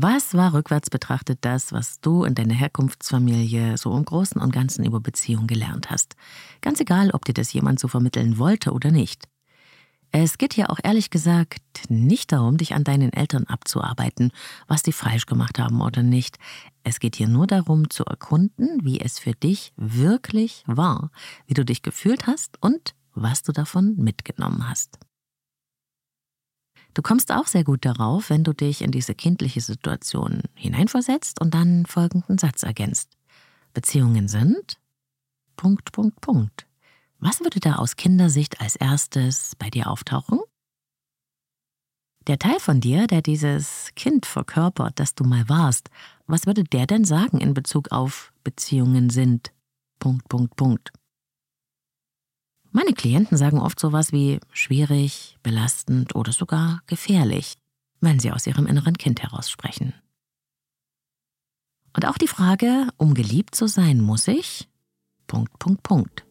Was 0.00 0.34
war 0.34 0.54
rückwärts 0.54 0.90
betrachtet 0.90 1.40
das, 1.40 1.72
was 1.72 2.00
du 2.00 2.22
in 2.22 2.36
deiner 2.36 2.54
Herkunftsfamilie 2.54 3.76
so 3.76 3.92
im 3.96 4.04
Großen 4.04 4.40
und 4.40 4.52
Ganzen 4.52 4.84
über 4.84 5.00
Beziehung 5.00 5.48
gelernt 5.48 5.90
hast? 5.90 6.14
Ganz 6.60 6.78
egal, 6.78 7.10
ob 7.10 7.24
dir 7.24 7.34
das 7.34 7.52
jemand 7.52 7.80
so 7.80 7.88
vermitteln 7.88 8.38
wollte 8.38 8.70
oder 8.70 8.92
nicht. 8.92 9.26
Es 10.12 10.38
geht 10.38 10.54
hier 10.54 10.70
auch 10.70 10.78
ehrlich 10.84 11.10
gesagt 11.10 11.60
nicht 11.88 12.30
darum, 12.30 12.58
dich 12.58 12.74
an 12.74 12.84
deinen 12.84 13.12
Eltern 13.12 13.46
abzuarbeiten, 13.48 14.30
was 14.68 14.84
die 14.84 14.92
falsch 14.92 15.26
gemacht 15.26 15.58
haben 15.58 15.80
oder 15.80 16.04
nicht. 16.04 16.38
Es 16.84 17.00
geht 17.00 17.16
hier 17.16 17.26
nur 17.26 17.48
darum 17.48 17.90
zu 17.90 18.04
erkunden, 18.04 18.78
wie 18.84 19.00
es 19.00 19.18
für 19.18 19.32
dich 19.32 19.72
wirklich 19.76 20.62
war, 20.68 21.10
wie 21.48 21.54
du 21.54 21.64
dich 21.64 21.82
gefühlt 21.82 22.28
hast 22.28 22.62
und 22.62 22.94
was 23.16 23.42
du 23.42 23.50
davon 23.50 23.96
mitgenommen 23.96 24.68
hast. 24.68 24.96
Du 26.98 27.02
kommst 27.02 27.30
auch 27.30 27.46
sehr 27.46 27.62
gut 27.62 27.84
darauf, 27.84 28.28
wenn 28.28 28.42
du 28.42 28.52
dich 28.52 28.82
in 28.82 28.90
diese 28.90 29.14
kindliche 29.14 29.60
Situation 29.60 30.42
hineinversetzt 30.56 31.40
und 31.40 31.54
dann 31.54 31.86
folgenden 31.86 32.38
Satz 32.38 32.64
ergänzt. 32.64 33.16
Beziehungen 33.72 34.26
sind 34.26 34.80
Punkt, 35.54 35.92
Punkt, 35.92 36.20
Punkt. 36.20 36.66
Was 37.20 37.38
würde 37.38 37.60
da 37.60 37.76
aus 37.76 37.94
Kindersicht 37.94 38.60
als 38.60 38.74
erstes 38.74 39.54
bei 39.60 39.70
dir 39.70 39.88
auftauchen? 39.88 40.40
Der 42.26 42.40
Teil 42.40 42.58
von 42.58 42.80
dir, 42.80 43.06
der 43.06 43.22
dieses 43.22 43.90
Kind 43.94 44.26
verkörpert, 44.26 44.98
das 44.98 45.14
du 45.14 45.22
mal 45.22 45.48
warst, 45.48 45.90
was 46.26 46.46
würde 46.46 46.64
der 46.64 46.88
denn 46.88 47.04
sagen 47.04 47.40
in 47.40 47.54
Bezug 47.54 47.92
auf 47.92 48.32
Beziehungen 48.42 49.08
sind? 49.08 49.52
Punkt, 50.00 50.28
Punkt, 50.28 50.56
Punkt. 50.56 50.90
Meine 52.70 52.92
Klienten 52.92 53.36
sagen 53.36 53.58
oft 53.58 53.80
sowas 53.80 54.12
wie 54.12 54.40
schwierig, 54.52 55.38
belastend 55.42 56.14
oder 56.14 56.32
sogar 56.32 56.80
gefährlich, 56.86 57.54
wenn 58.00 58.20
sie 58.20 58.30
aus 58.30 58.46
ihrem 58.46 58.66
inneren 58.66 58.96
Kind 58.98 59.22
heraus 59.22 59.50
sprechen. 59.50 59.94
Und 61.94 62.06
auch 62.06 62.18
die 62.18 62.28
Frage, 62.28 62.88
um 62.96 63.14
geliebt 63.14 63.54
zu 63.54 63.66
sein, 63.66 64.00
muss 64.00 64.28
ich? 64.28 64.68
Punkt, 65.26 65.58
Punkt, 65.58 65.82
Punkt 65.82 66.28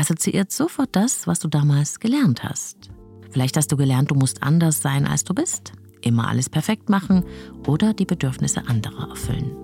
assoziiert 0.00 0.50
sofort 0.50 0.90
das, 0.92 1.26
was 1.26 1.40
du 1.40 1.48
damals 1.48 2.00
gelernt 2.00 2.42
hast. 2.42 2.90
Vielleicht 3.30 3.56
hast 3.56 3.70
du 3.70 3.76
gelernt, 3.76 4.10
du 4.10 4.14
musst 4.14 4.42
anders 4.42 4.82
sein, 4.82 5.06
als 5.06 5.24
du 5.24 5.34
bist, 5.34 5.72
immer 6.00 6.28
alles 6.28 6.48
perfekt 6.48 6.88
machen 6.88 7.24
oder 7.66 7.94
die 7.94 8.06
Bedürfnisse 8.06 8.66
anderer 8.66 9.10
erfüllen. 9.10 9.54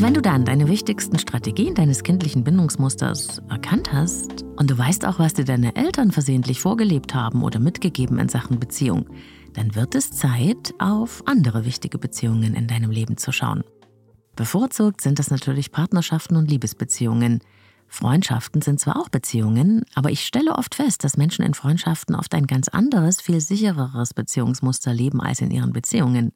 Und 0.00 0.06
wenn 0.06 0.14
du 0.14 0.22
dann 0.22 0.46
deine 0.46 0.66
wichtigsten 0.66 1.18
Strategien 1.18 1.74
deines 1.74 2.02
kindlichen 2.02 2.42
Bindungsmusters 2.42 3.42
erkannt 3.50 3.92
hast 3.92 4.44
und 4.56 4.70
du 4.70 4.78
weißt 4.78 5.04
auch, 5.04 5.18
was 5.18 5.34
dir 5.34 5.44
deine 5.44 5.76
Eltern 5.76 6.10
versehentlich 6.10 6.58
vorgelebt 6.58 7.14
haben 7.14 7.42
oder 7.42 7.60
mitgegeben 7.60 8.18
in 8.18 8.30
Sachen 8.30 8.58
Beziehung, 8.58 9.10
dann 9.52 9.74
wird 9.74 9.94
es 9.94 10.10
Zeit, 10.10 10.72
auf 10.78 11.22
andere 11.26 11.66
wichtige 11.66 11.98
Beziehungen 11.98 12.54
in 12.54 12.66
deinem 12.66 12.90
Leben 12.90 13.18
zu 13.18 13.30
schauen. 13.30 13.62
Bevorzugt 14.36 15.02
sind 15.02 15.18
das 15.18 15.30
natürlich 15.30 15.70
Partnerschaften 15.70 16.36
und 16.36 16.50
Liebesbeziehungen. 16.50 17.40
Freundschaften 17.86 18.62
sind 18.62 18.80
zwar 18.80 18.96
auch 18.96 19.10
Beziehungen, 19.10 19.84
aber 19.94 20.10
ich 20.10 20.24
stelle 20.24 20.52
oft 20.52 20.76
fest, 20.76 21.04
dass 21.04 21.18
Menschen 21.18 21.44
in 21.44 21.52
Freundschaften 21.52 22.14
oft 22.14 22.34
ein 22.34 22.46
ganz 22.46 22.68
anderes, 22.68 23.20
viel 23.20 23.42
sichereres 23.42 24.14
Beziehungsmuster 24.14 24.94
leben 24.94 25.20
als 25.20 25.42
in 25.42 25.50
ihren 25.50 25.74
Beziehungen. 25.74 26.32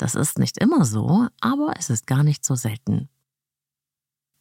Das 0.00 0.14
ist 0.14 0.38
nicht 0.38 0.56
immer 0.56 0.86
so, 0.86 1.28
aber 1.42 1.74
es 1.78 1.90
ist 1.90 2.06
gar 2.06 2.22
nicht 2.22 2.42
so 2.42 2.54
selten. 2.54 3.10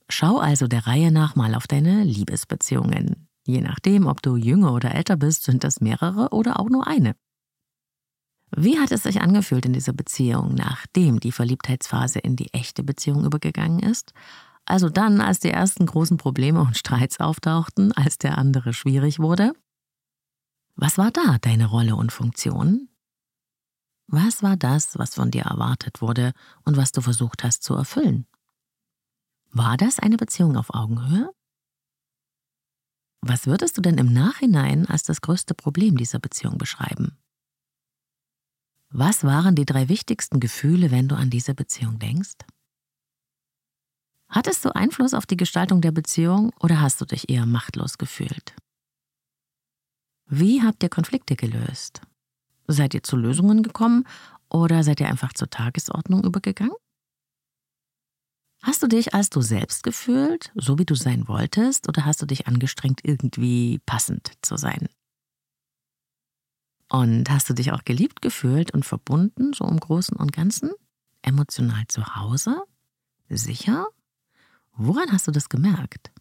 Schau 0.08 0.38
also 0.38 0.68
der 0.68 0.88
Reihe 0.88 1.12
nach 1.12 1.36
mal 1.36 1.54
auf 1.54 1.68
deine 1.68 2.06
Liebesbeziehungen. 2.06 3.28
Je 3.46 3.60
nachdem, 3.60 4.08
ob 4.08 4.22
du 4.22 4.38
jünger 4.38 4.74
oder 4.74 4.96
älter 4.96 5.18
bist, 5.18 5.44
sind 5.44 5.66
das 5.66 5.82
mehrere 5.82 6.30
oder 6.30 6.62
auch 6.62 6.70
nur 6.70 6.88
eine. 6.88 7.14
Wie 8.56 8.80
hat 8.80 8.94
es 8.94 9.04
sich 9.04 9.20
angefühlt 9.20 9.66
in 9.66 9.74
dieser 9.74 9.92
Beziehung, 9.92 10.56
nachdem 10.56 11.20
die 11.20 11.34
Verliebtheitsphase 11.34 12.20
in 12.20 12.38
die 12.38 12.54
echte 12.54 12.82
Beziehung 12.82 13.26
übergegangen 13.26 13.80
ist? 13.80 14.14
Also 14.64 14.90
dann, 14.90 15.20
als 15.20 15.40
die 15.40 15.52
ersten 15.52 15.86
großen 15.86 16.16
Probleme 16.16 16.62
und 16.62 16.78
Streits 16.78 17.20
auftauchten, 17.20 17.92
als 17.92 18.18
der 18.18 18.38
andere 18.38 18.72
schwierig 18.72 19.20
wurde? 19.20 19.52
Was 20.76 20.98
war 20.98 21.12
da 21.12 21.38
deine 21.42 21.66
Rolle 21.66 21.98
und 21.98 22.14
Funktion? 22.14 22.89
Was 24.12 24.42
war 24.42 24.58
das, 24.58 24.98
was 24.98 25.14
von 25.14 25.30
dir 25.30 25.44
erwartet 25.44 26.02
wurde 26.02 26.34
und 26.64 26.78
was 26.78 26.92
du 26.92 27.02
versucht 27.02 27.44
hast 27.44 27.62
zu 27.62 27.76
erfüllen? 27.76 28.26
War 29.52 29.78
das 29.78 30.00
eine 30.00 30.18
Beziehung 30.18 30.58
auf 30.58 30.74
Augenhöhe? 30.74 31.32
Was 33.22 33.46
würdest 33.46 33.78
du 33.78 33.82
denn 33.82 34.00
im 34.00 34.12
Nachhinein 34.12 34.88
als 34.88 35.04
das 35.04 35.22
größte 35.22 35.54
Problem 35.54 35.96
dieser 35.96 36.18
Beziehung 36.18 36.58
beschreiben? 36.58 37.20
Was 38.90 39.24
waren 39.24 39.54
die 39.54 39.66
drei 39.66 39.90
wichtigsten 39.90 40.40
Gefühle, 40.40 40.90
wenn 40.90 41.08
du 41.08 41.16
an 41.16 41.30
diese 41.30 41.54
Beziehung 41.54 42.00
denkst? 42.00 42.38
Hattest 44.28 44.66
du 44.66 44.74
Einfluss 44.76 45.14
auf 45.14 45.28
die 45.28 45.38
Gestaltung 45.38 45.82
der 45.82 45.92
Beziehung 45.92 46.52
oder 46.60 46.82
hast 46.82 47.00
du 47.00 47.06
dich 47.06 47.30
eher 47.30 47.46
machtlos 47.46 48.00
gefühlt? 48.00 48.56
Wie 50.26 50.64
habt 50.64 50.82
ihr 50.82 50.90
Konflikte 50.90 51.36
gelöst? 51.36 52.02
Seid 52.72 52.94
ihr 52.94 53.02
zu 53.02 53.18
Lösungen 53.18 53.64
gekommen 53.64 54.06
oder 54.48 54.84
seid 54.84 55.00
ihr 55.00 55.10
einfach 55.10 55.34
zur 55.34 55.50
Tagesordnung 55.50 56.24
übergegangen? 56.24 56.76
Hast 58.62 58.84
du 58.84 58.88
dich 58.88 59.16
als 59.16 59.32
du 59.32 59.42
selbst 59.42 59.82
gefühlt, 59.82 60.52
so 60.54 60.78
wie 60.78 60.86
du 60.86 60.94
sein 60.94 61.28
wolltest, 61.28 61.90
oder 61.90 62.06
hast 62.06 62.22
du 62.22 62.28
dich 62.28 62.46
angestrengt, 62.46 63.00
irgendwie 63.04 63.80
passend 63.88 64.34
zu 64.44 64.56
sein? 64.56 64.88
Und 66.92 67.32
hast 67.32 67.50
du 67.50 67.56
dich 67.56 67.72
auch 67.72 67.86
geliebt 67.86 68.22
gefühlt 68.22 68.72
und 68.72 68.86
verbunden, 68.86 69.54
so 69.54 69.66
im 69.66 69.80
Großen 69.80 70.16
und 70.16 70.32
Ganzen? 70.32 70.70
Emotional 71.24 71.88
zu 71.88 72.18
Hause? 72.18 72.62
Sicher? 73.30 73.88
Woran 74.74 75.12
hast 75.12 75.28
du 75.28 75.32
das 75.32 75.50
gemerkt? 75.50 76.12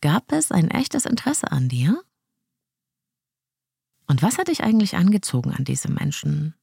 Gab 0.00 0.30
es 0.30 0.52
ein 0.52 0.70
echtes 0.70 1.06
Interesse 1.06 1.50
an 1.50 1.68
dir? 1.68 2.04
Und 4.10 4.22
was 4.22 4.38
hat 4.38 4.48
dich 4.48 4.64
eigentlich 4.64 4.96
angezogen 4.96 5.52
an 5.52 5.62
diese 5.62 5.88
Menschen? 5.88 6.56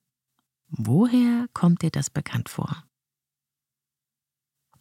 Woher 0.67 1.47
kommt 1.53 1.81
dir 1.81 1.89
das 1.89 2.09
bekannt 2.09 2.49
vor? 2.49 2.83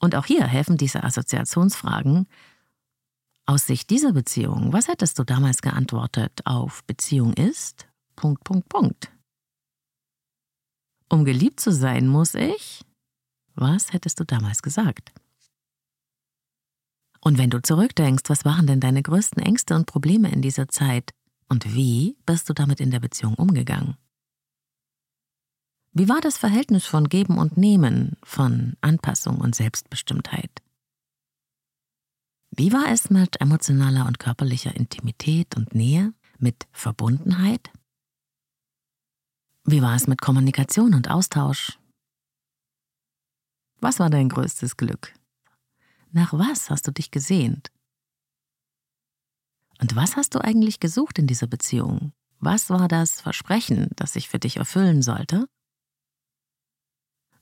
Und 0.00 0.16
auch 0.16 0.26
hier 0.26 0.44
helfen 0.48 0.76
diese 0.76 1.04
Assoziationsfragen. 1.04 2.26
Aus 3.44 3.68
Sicht 3.68 3.88
dieser 3.90 4.12
Beziehung, 4.12 4.72
was 4.72 4.88
hättest 4.88 5.16
du 5.20 5.22
damals 5.22 5.62
geantwortet 5.62 6.44
auf 6.44 6.82
Beziehung 6.82 7.34
ist? 7.34 7.86
Punkt, 8.16 8.42
Punkt, 8.42 8.68
Punkt. 8.68 9.12
Um 11.08 11.24
geliebt 11.24 11.60
zu 11.60 11.70
sein, 11.70 12.08
muss 12.08 12.34
ich? 12.34 12.84
Was 13.54 13.92
hättest 13.92 14.18
du 14.18 14.24
damals 14.24 14.62
gesagt? 14.62 15.12
Und 17.20 17.38
wenn 17.38 17.50
du 17.50 17.62
zurückdenkst, 17.62 18.24
was 18.26 18.44
waren 18.44 18.66
denn 18.66 18.80
deine 18.80 19.04
größten 19.04 19.40
Ängste 19.40 19.76
und 19.76 19.86
Probleme 19.86 20.32
in 20.32 20.42
dieser 20.42 20.66
Zeit? 20.66 21.12
Und 21.48 21.74
wie 21.74 22.16
bist 22.26 22.48
du 22.48 22.52
damit 22.52 22.80
in 22.80 22.90
der 22.90 23.00
Beziehung 23.00 23.34
umgegangen? 23.34 23.96
Wie 25.92 26.08
war 26.08 26.20
das 26.20 26.36
Verhältnis 26.36 26.84
von 26.84 27.08
Geben 27.08 27.38
und 27.38 27.56
Nehmen, 27.56 28.16
von 28.22 28.76
Anpassung 28.80 29.38
und 29.38 29.54
Selbstbestimmtheit? 29.54 30.62
Wie 32.50 32.72
war 32.72 32.90
es 32.90 33.10
mit 33.10 33.40
emotionaler 33.40 34.06
und 34.06 34.18
körperlicher 34.18 34.74
Intimität 34.74 35.56
und 35.56 35.74
Nähe, 35.74 36.12
mit 36.38 36.66
Verbundenheit? 36.72 37.70
Wie 39.64 39.82
war 39.82 39.94
es 39.94 40.06
mit 40.06 40.20
Kommunikation 40.20 40.94
und 40.94 41.10
Austausch? 41.10 41.78
Was 43.80 43.98
war 43.98 44.10
dein 44.10 44.28
größtes 44.28 44.76
Glück? 44.76 45.12
Nach 46.12 46.32
was 46.32 46.70
hast 46.70 46.86
du 46.86 46.92
dich 46.92 47.10
gesehnt? 47.10 47.70
Und 49.80 49.94
was 49.96 50.16
hast 50.16 50.34
du 50.34 50.40
eigentlich 50.40 50.80
gesucht 50.80 51.18
in 51.18 51.26
dieser 51.26 51.46
Beziehung? 51.46 52.12
Was 52.38 52.70
war 52.70 52.88
das 52.88 53.20
Versprechen, 53.20 53.88
das 53.96 54.12
sich 54.12 54.28
für 54.28 54.38
dich 54.38 54.56
erfüllen 54.56 55.02
sollte? 55.02 55.46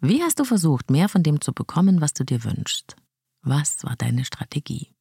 Wie 0.00 0.22
hast 0.22 0.38
du 0.38 0.44
versucht, 0.44 0.90
mehr 0.90 1.08
von 1.08 1.22
dem 1.22 1.40
zu 1.40 1.52
bekommen, 1.52 2.00
was 2.00 2.12
du 2.12 2.24
dir 2.24 2.44
wünschst? 2.44 2.96
Was 3.42 3.84
war 3.84 3.96
deine 3.96 4.24
Strategie? 4.24 4.92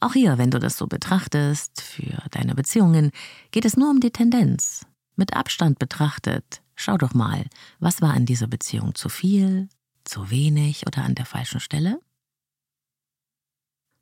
Auch 0.00 0.12
hier, 0.12 0.38
wenn 0.38 0.50
du 0.50 0.60
das 0.60 0.76
so 0.76 0.86
betrachtest, 0.86 1.80
für 1.80 2.22
deine 2.30 2.54
Beziehungen, 2.54 3.10
geht 3.50 3.64
es 3.64 3.76
nur 3.76 3.90
um 3.90 4.00
die 4.00 4.12
Tendenz. 4.12 4.86
Mit 5.16 5.34
Abstand 5.34 5.80
betrachtet, 5.80 6.62
schau 6.76 6.96
doch 6.96 7.14
mal, 7.14 7.46
was 7.80 8.00
war 8.00 8.14
an 8.14 8.24
dieser 8.24 8.46
Beziehung 8.46 8.94
zu 8.94 9.08
viel, 9.08 9.68
zu 10.04 10.30
wenig 10.30 10.86
oder 10.86 11.02
an 11.02 11.16
der 11.16 11.26
falschen 11.26 11.58
Stelle? 11.58 12.00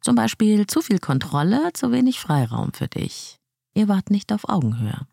Zum 0.06 0.14
Beispiel 0.14 0.68
zu 0.68 0.82
viel 0.82 1.00
Kontrolle, 1.00 1.72
zu 1.72 1.90
wenig 1.90 2.20
Freiraum 2.20 2.72
für 2.72 2.86
dich. 2.86 3.40
Ihr 3.74 3.88
wart 3.88 4.08
nicht 4.08 4.32
auf 4.32 4.48
Augenhöhe. 4.48 5.04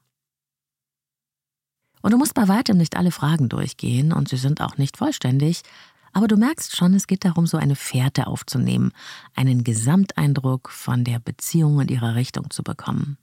Und 2.04 2.12
du 2.12 2.18
musst 2.20 2.36
bei 2.36 2.48
weitem 2.48 2.78
nicht 2.78 2.96
alle 2.96 3.10
Fragen 3.10 3.50
durchgehen 3.50 4.14
und 4.14 4.30
sie 4.30 4.38
sind 4.38 4.62
auch 4.62 4.78
nicht 4.78 4.98
vollständig, 4.98 5.64
aber 6.12 6.28
du 6.28 6.38
merkst 6.38 6.76
schon, 6.76 6.94
es 6.94 7.08
geht 7.08 7.26
darum, 7.26 7.48
so 7.48 7.58
eine 7.58 7.76
Fährte 7.76 8.28
aufzunehmen, 8.28 8.92
einen 9.34 9.64
Gesamteindruck 9.64 10.70
von 10.70 11.04
der 11.04 11.18
Beziehung 11.18 11.78
und 11.78 11.90
ihrer 11.90 12.14
Richtung 12.14 12.52
zu 12.52 12.62
bekommen. 12.62 13.18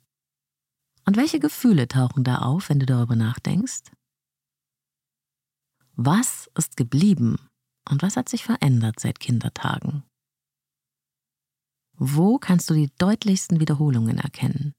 Und 1.06 1.16
welche 1.16 1.38
Gefühle 1.38 1.86
tauchen 1.86 2.24
da 2.24 2.38
auf, 2.38 2.68
wenn 2.68 2.80
du 2.80 2.86
darüber 2.86 3.14
nachdenkst? 3.14 3.92
Was 5.94 6.50
ist 6.58 6.76
geblieben 6.76 7.36
und 7.88 8.02
was 8.02 8.16
hat 8.16 8.28
sich 8.28 8.42
verändert 8.42 8.98
seit 8.98 9.20
Kindertagen? 9.20 10.02
Wo 12.02 12.38
kannst 12.38 12.70
du 12.70 12.74
die 12.74 12.90
deutlichsten 12.96 13.60
Wiederholungen 13.60 14.16
erkennen? 14.16 14.72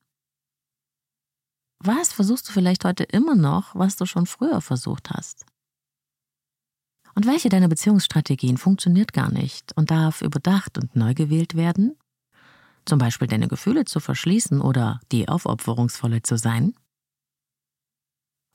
Was 1.78 2.14
versuchst 2.14 2.50
du 2.50 2.52
vielleicht 2.52 2.84
heute 2.84 3.04
immer 3.04 3.36
noch, 3.36 3.76
was 3.76 3.96
du 3.96 4.08
schon 4.08 4.26
früher 4.26 4.60
versucht 4.60 5.12
hast? 5.12 5.46
Und 7.14 7.28
welche 7.28 7.50
deiner 7.50 7.68
Beziehungsstrategien 7.68 8.58
funktioniert 8.58 9.14
gar 9.14 9.32
nicht 9.32 9.72
und 9.78 9.92
darf 9.92 10.24
überdacht 10.24 10.80
und 10.80 10.96
neu 10.96 11.14
gewählt 11.14 11.54
werden? 11.54 11.96
Zum 12.86 12.98
Beispiel 12.98 13.28
deine 13.28 13.48
Gefühle 13.48 13.86
zu 13.86 14.00
verschließen 14.00 14.60
oder 14.60 15.00
die 15.12 15.28
Aufopferungsvolle 15.28 16.24
zu 16.24 16.40
sein? 16.40 16.74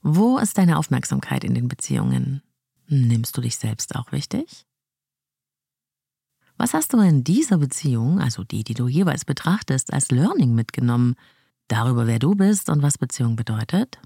Wo 0.03 0.39
ist 0.39 0.59
deine 0.59 0.77
Aufmerksamkeit 0.77 1.45
in 1.45 1.55
den 1.55 1.69
Beziehungen? 1.69 2.43
Nimmst 2.89 3.37
du 3.37 3.41
dich 3.41 3.59
selbst 3.59 3.95
auch 3.95 4.11
wichtig? 4.11 4.67
Was 6.59 6.73
hast 6.73 6.93
du 6.95 7.01
in 7.01 7.23
dieser 7.23 7.59
Beziehung, 7.59 8.19
also 8.19 8.43
die, 8.43 8.65
die 8.65 8.75
du 8.75 8.89
jeweils 8.89 9.25
betrachtest, 9.25 9.93
als 9.93 10.11
Learning 10.11 10.55
mitgenommen, 10.55 11.15
darüber, 11.69 12.07
wer 12.07 12.19
du 12.19 12.35
bist 12.35 12.71
und 12.71 12.83
was 12.83 12.97
Beziehung 12.97 13.37
bedeutet? 13.37 13.99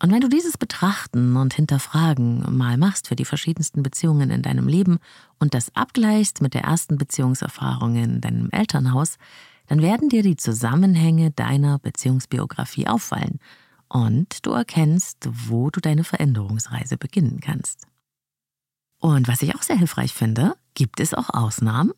Und 0.00 0.12
wenn 0.12 0.20
du 0.20 0.28
dieses 0.28 0.56
Betrachten 0.56 1.36
und 1.36 1.54
Hinterfragen 1.54 2.56
mal 2.56 2.76
machst 2.76 3.08
für 3.08 3.16
die 3.16 3.24
verschiedensten 3.24 3.82
Beziehungen 3.82 4.30
in 4.30 4.42
deinem 4.42 4.68
Leben 4.68 4.98
und 5.40 5.54
das 5.54 5.74
abgleichst 5.74 6.40
mit 6.40 6.54
der 6.54 6.62
ersten 6.62 6.98
Beziehungserfahrung 6.98 7.96
in 7.96 8.20
deinem 8.20 8.48
Elternhaus, 8.50 9.16
dann 9.66 9.82
werden 9.82 10.08
dir 10.08 10.22
die 10.22 10.36
Zusammenhänge 10.36 11.32
deiner 11.32 11.78
Beziehungsbiografie 11.78 12.86
auffallen 12.86 13.38
und 13.88 14.46
du 14.46 14.52
erkennst, 14.52 15.28
wo 15.30 15.70
du 15.70 15.80
deine 15.80 16.04
Veränderungsreise 16.04 16.96
beginnen 16.96 17.40
kannst. 17.40 17.86
Und 19.00 19.28
was 19.28 19.42
ich 19.42 19.54
auch 19.54 19.62
sehr 19.62 19.76
hilfreich 19.76 20.12
finde, 20.12 20.54
gibt 20.74 21.00
es 21.00 21.14
auch 21.14 21.30
Ausnahmen? 21.30 21.92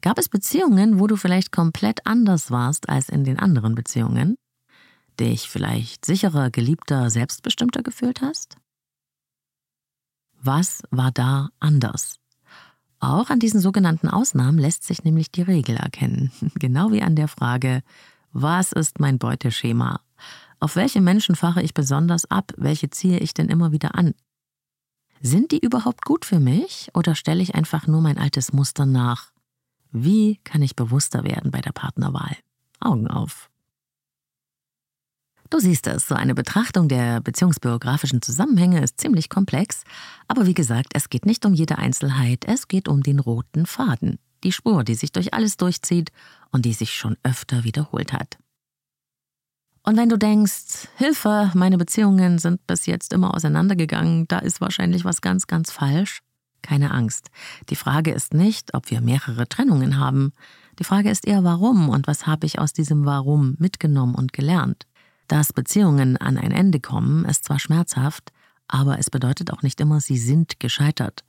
Gab 0.00 0.18
es 0.18 0.28
Beziehungen, 0.28 0.98
wo 0.98 1.06
du 1.06 1.16
vielleicht 1.16 1.52
komplett 1.52 2.06
anders 2.06 2.50
warst 2.50 2.88
als 2.88 3.08
in 3.08 3.24
den 3.24 3.38
anderen 3.38 3.74
Beziehungen? 3.74 4.36
Dich 5.20 5.48
vielleicht 5.48 6.04
sicherer, 6.04 6.50
geliebter, 6.50 7.10
selbstbestimmter 7.10 7.82
gefühlt 7.82 8.20
hast? 8.20 8.56
Was 10.40 10.82
war 10.90 11.12
da 11.12 11.50
anders? 11.60 12.18
Auch 12.98 13.30
an 13.30 13.38
diesen 13.38 13.60
sogenannten 13.60 14.08
Ausnahmen 14.08 14.58
lässt 14.58 14.84
sich 14.84 15.04
nämlich 15.04 15.30
die 15.30 15.42
Regel 15.42 15.76
erkennen, 15.76 16.32
genau 16.56 16.90
wie 16.90 17.02
an 17.02 17.16
der 17.16 17.28
Frage, 17.28 17.82
was 18.32 18.72
ist 18.72 18.98
mein 18.98 19.18
Beuteschema? 19.18 20.00
Auf 20.58 20.76
welche 20.76 21.00
Menschen 21.00 21.34
fahre 21.34 21.62
ich 21.62 21.74
besonders 21.74 22.30
ab? 22.30 22.52
Welche 22.56 22.90
ziehe 22.90 23.18
ich 23.18 23.34
denn 23.34 23.48
immer 23.48 23.72
wieder 23.72 23.94
an? 23.96 24.14
Sind 25.24 25.52
die 25.52 25.60
überhaupt 25.60 26.04
gut 26.04 26.24
für 26.24 26.40
mich 26.40 26.90
oder 26.94 27.14
stelle 27.14 27.44
ich 27.44 27.54
einfach 27.54 27.86
nur 27.86 28.00
mein 28.00 28.18
altes 28.18 28.52
Muster 28.52 28.86
nach? 28.86 29.30
Wie 29.92 30.40
kann 30.42 30.62
ich 30.62 30.74
bewusster 30.74 31.22
werden 31.22 31.52
bei 31.52 31.60
der 31.60 31.70
Partnerwahl? 31.70 32.36
Augen 32.80 33.06
auf. 33.06 33.48
Du 35.48 35.60
siehst 35.60 35.86
es, 35.86 36.08
so 36.08 36.16
eine 36.16 36.34
Betrachtung 36.34 36.88
der 36.88 37.20
beziehungsbiografischen 37.20 38.20
Zusammenhänge 38.20 38.82
ist 38.82 39.00
ziemlich 39.00 39.28
komplex, 39.28 39.84
aber 40.26 40.46
wie 40.46 40.54
gesagt, 40.54 40.88
es 40.94 41.08
geht 41.08 41.24
nicht 41.24 41.46
um 41.46 41.54
jede 41.54 41.78
Einzelheit, 41.78 42.44
es 42.48 42.66
geht 42.66 42.88
um 42.88 43.04
den 43.04 43.20
roten 43.20 43.64
Faden, 43.66 44.18
die 44.42 44.50
Spur, 44.50 44.82
die 44.82 44.96
sich 44.96 45.12
durch 45.12 45.34
alles 45.34 45.56
durchzieht 45.56 46.10
und 46.50 46.64
die 46.64 46.72
sich 46.72 46.94
schon 46.94 47.16
öfter 47.22 47.62
wiederholt 47.62 48.12
hat. 48.12 48.38
Und 49.84 49.96
wenn 49.96 50.08
du 50.08 50.16
denkst, 50.16 50.88
Hilfe, 50.96 51.50
meine 51.54 51.76
Beziehungen 51.76 52.38
sind 52.38 52.66
bis 52.66 52.86
jetzt 52.86 53.12
immer 53.12 53.34
auseinandergegangen, 53.34 54.28
da 54.28 54.38
ist 54.38 54.60
wahrscheinlich 54.60 55.04
was 55.04 55.20
ganz, 55.20 55.48
ganz 55.48 55.72
falsch, 55.72 56.20
keine 56.62 56.92
Angst. 56.92 57.30
Die 57.68 57.76
Frage 57.76 58.12
ist 58.12 58.32
nicht, 58.32 58.74
ob 58.74 58.90
wir 58.90 59.00
mehrere 59.00 59.48
Trennungen 59.48 59.98
haben. 59.98 60.32
Die 60.78 60.84
Frage 60.84 61.10
ist 61.10 61.26
eher, 61.26 61.42
warum 61.42 61.88
und 61.88 62.06
was 62.06 62.28
habe 62.28 62.46
ich 62.46 62.60
aus 62.60 62.72
diesem 62.72 63.04
Warum 63.04 63.56
mitgenommen 63.58 64.14
und 64.14 64.32
gelernt. 64.32 64.86
Dass 65.26 65.52
Beziehungen 65.52 66.16
an 66.16 66.38
ein 66.38 66.52
Ende 66.52 66.78
kommen, 66.78 67.24
ist 67.24 67.44
zwar 67.44 67.58
schmerzhaft, 67.58 68.32
aber 68.68 69.00
es 69.00 69.10
bedeutet 69.10 69.52
auch 69.52 69.62
nicht 69.62 69.80
immer, 69.80 70.00
sie 70.00 70.18
sind 70.18 70.60
gescheitert. 70.60 71.24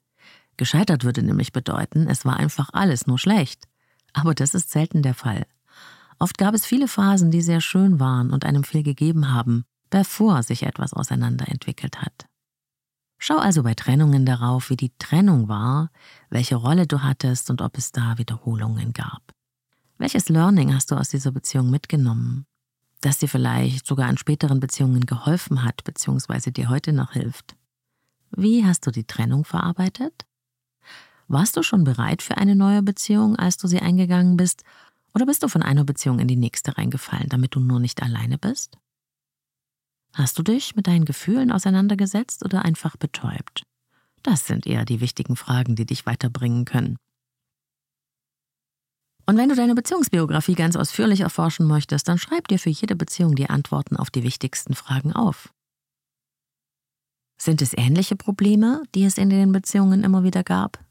Gescheitert 0.58 1.04
würde 1.04 1.24
nämlich 1.24 1.52
bedeuten, 1.52 2.08
es 2.08 2.24
war 2.24 2.38
einfach 2.38 2.70
alles 2.72 3.08
nur 3.08 3.18
schlecht. 3.18 3.68
Aber 4.14 4.36
das 4.36 4.54
ist 4.54 4.70
selten 4.70 5.02
der 5.02 5.16
Fall. 5.16 5.48
Oft 6.24 6.38
gab 6.38 6.54
es 6.54 6.66
viele 6.66 6.88
Phasen, 6.88 7.32
die 7.32 7.42
sehr 7.42 7.60
schön 7.60 8.00
waren 8.00 8.32
und 8.32 8.46
einem 8.46 8.64
viel 8.64 8.82
gegeben 8.82 9.34
haben, 9.34 9.66
bevor 9.90 10.42
sich 10.42 10.64
etwas 10.64 10.94
auseinanderentwickelt 10.94 12.02
hat. 12.02 12.28
Schau 13.18 13.36
also 13.36 13.62
bei 13.62 13.74
Trennungen 13.74 14.26
darauf, 14.26 14.70
wie 14.70 14.78
die 14.78 14.94
Trennung 15.00 15.50
war, 15.50 15.92
welche 16.30 16.56
Rolle 16.56 16.88
du 16.88 17.04
hattest 17.04 17.50
und 17.50 17.62
ob 17.62 17.78
es 17.78 17.92
da 17.92 18.18
Wiederholungen 18.18 18.94
gab. 18.94 19.34
Welches 19.98 20.30
Learning 20.30 20.74
hast 20.74 20.92
du 20.92 20.96
aus 20.96 21.10
dieser 21.10 21.34
Beziehung 21.34 21.70
mitgenommen, 21.70 22.46
das 23.02 23.18
dir 23.18 23.28
vielleicht 23.28 23.86
sogar 23.86 24.10
in 24.10 24.18
späteren 24.18 24.62
Beziehungen 24.62 25.06
geholfen 25.06 25.66
hat 25.66 25.84
bzw. 25.84 26.52
dir 26.52 26.70
heute 26.70 26.94
noch 26.94 27.12
hilft? 27.12 27.58
Wie 28.32 28.66
hast 28.66 28.88
du 28.88 28.92
die 28.92 29.04
Trennung 29.04 29.44
verarbeitet? 29.44 30.26
Warst 31.28 31.58
du 31.58 31.64
schon 31.64 31.84
bereit 31.84 32.22
für 32.22 32.38
eine 32.38 32.56
neue 32.56 32.82
Beziehung, 32.82 33.36
als 33.36 33.58
du 33.58 33.68
sie 33.68 33.80
eingegangen 33.80 34.38
bist, 34.38 34.64
oder 35.14 35.26
bist 35.26 35.44
du 35.44 35.48
von 35.48 35.64
einer 35.64 35.84
Beziehung 35.84 36.20
in 36.20 36.28
die 36.28 36.36
nächste 36.36 36.78
reingefallen, 36.78 37.30
damit 37.30 37.56
du 37.56 37.60
nur 37.60 37.80
nicht 37.80 38.02
alleine 38.02 38.38
bist? 38.38 38.78
Hast 40.14 40.38
du 40.38 40.44
dich 40.44 40.76
mit 40.76 40.88
deinen 40.88 41.06
Gefühlen 41.06 41.52
auseinandergesetzt 41.52 42.46
oder 42.46 42.64
einfach 42.64 42.98
betäubt? 42.98 43.64
Das 44.22 44.48
sind 44.48 44.66
eher 44.68 44.86
die 44.86 45.02
wichtigen 45.02 45.36
Fragen, 45.36 45.76
die 45.76 45.86
dich 45.86 46.06
weiterbringen 46.06 46.66
können. 46.66 46.98
Und 49.26 49.38
wenn 49.38 49.50
du 49.50 49.56
deine 49.56 49.74
Beziehungsbiografie 49.74 50.54
ganz 50.54 50.76
ausführlich 50.76 51.22
erforschen 51.22 51.66
möchtest, 51.66 52.08
dann 52.08 52.18
schreib 52.18 52.48
dir 52.48 52.60
für 52.60 52.70
jede 52.70 52.96
Beziehung 52.96 53.36
die 53.36 53.50
Antworten 53.50 53.96
auf 53.96 54.12
die 54.12 54.24
wichtigsten 54.24 54.76
Fragen 54.76 55.14
auf. 55.14 55.54
Sind 57.40 57.62
es 57.62 57.74
ähnliche 57.76 58.16
Probleme, 58.16 58.84
die 58.94 59.06
es 59.06 59.18
in 59.18 59.30
den 59.30 59.52
Beziehungen 59.52 60.04
immer 60.04 60.24
wieder 60.24 60.44
gab? 60.44 60.83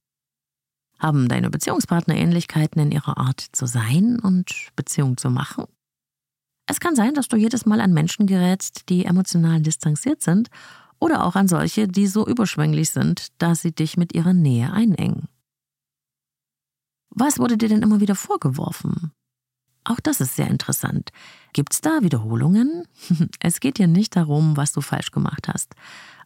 Haben 1.03 1.29
deine 1.29 1.51
Beziehungspartner 1.51 2.15
Ähnlichkeiten 2.15 2.81
in 2.81 2.93
ihrer 2.93 3.19
Art 3.19 3.41
zu 3.41 3.67
sein 3.67 4.21
und 4.21 4.69
Beziehung 4.77 5.17
zu 5.17 5.31
machen? 5.31 5.65
Es 6.67 6.79
kann 6.79 6.95
sein, 6.95 7.15
dass 7.15 7.27
du 7.27 7.37
jedes 7.37 7.67
Mal 7.67 7.81
an 7.81 7.93
Menschen 7.93 8.29
gerätst, 8.29 8.89
die 8.89 9.05
emotional 9.05 9.61
distanziert 9.61 10.23
sind, 10.23 10.49
oder 11.01 11.25
auch 11.25 11.35
an 11.35 11.49
solche, 11.49 11.89
die 11.89 12.07
so 12.07 12.25
überschwänglich 12.25 12.91
sind, 12.91 13.33
dass 13.39 13.63
sie 13.63 13.73
dich 13.73 13.97
mit 13.97 14.15
ihrer 14.15 14.33
Nähe 14.33 14.73
einengen. 14.73 15.27
Was 17.11 17.41
wurde 17.41 17.59
dir 17.59 17.69
denn 17.69 17.83
immer 17.83 18.01
wieder 18.01 18.15
vorgeworfen? 18.15 19.11
Auch 19.83 19.99
das 19.99 20.21
ist 20.21 20.37
sehr 20.37 20.47
interessant. 20.47 21.11
Gibt's 21.53 21.81
da 21.81 22.03
Wiederholungen? 22.03 22.87
Es 23.41 23.59
geht 23.59 23.79
hier 23.79 23.89
nicht 23.89 24.15
darum, 24.15 24.57
was 24.57 24.71
du 24.71 24.81
falsch 24.81 25.11
gemacht 25.11 25.49
hast. 25.49 25.75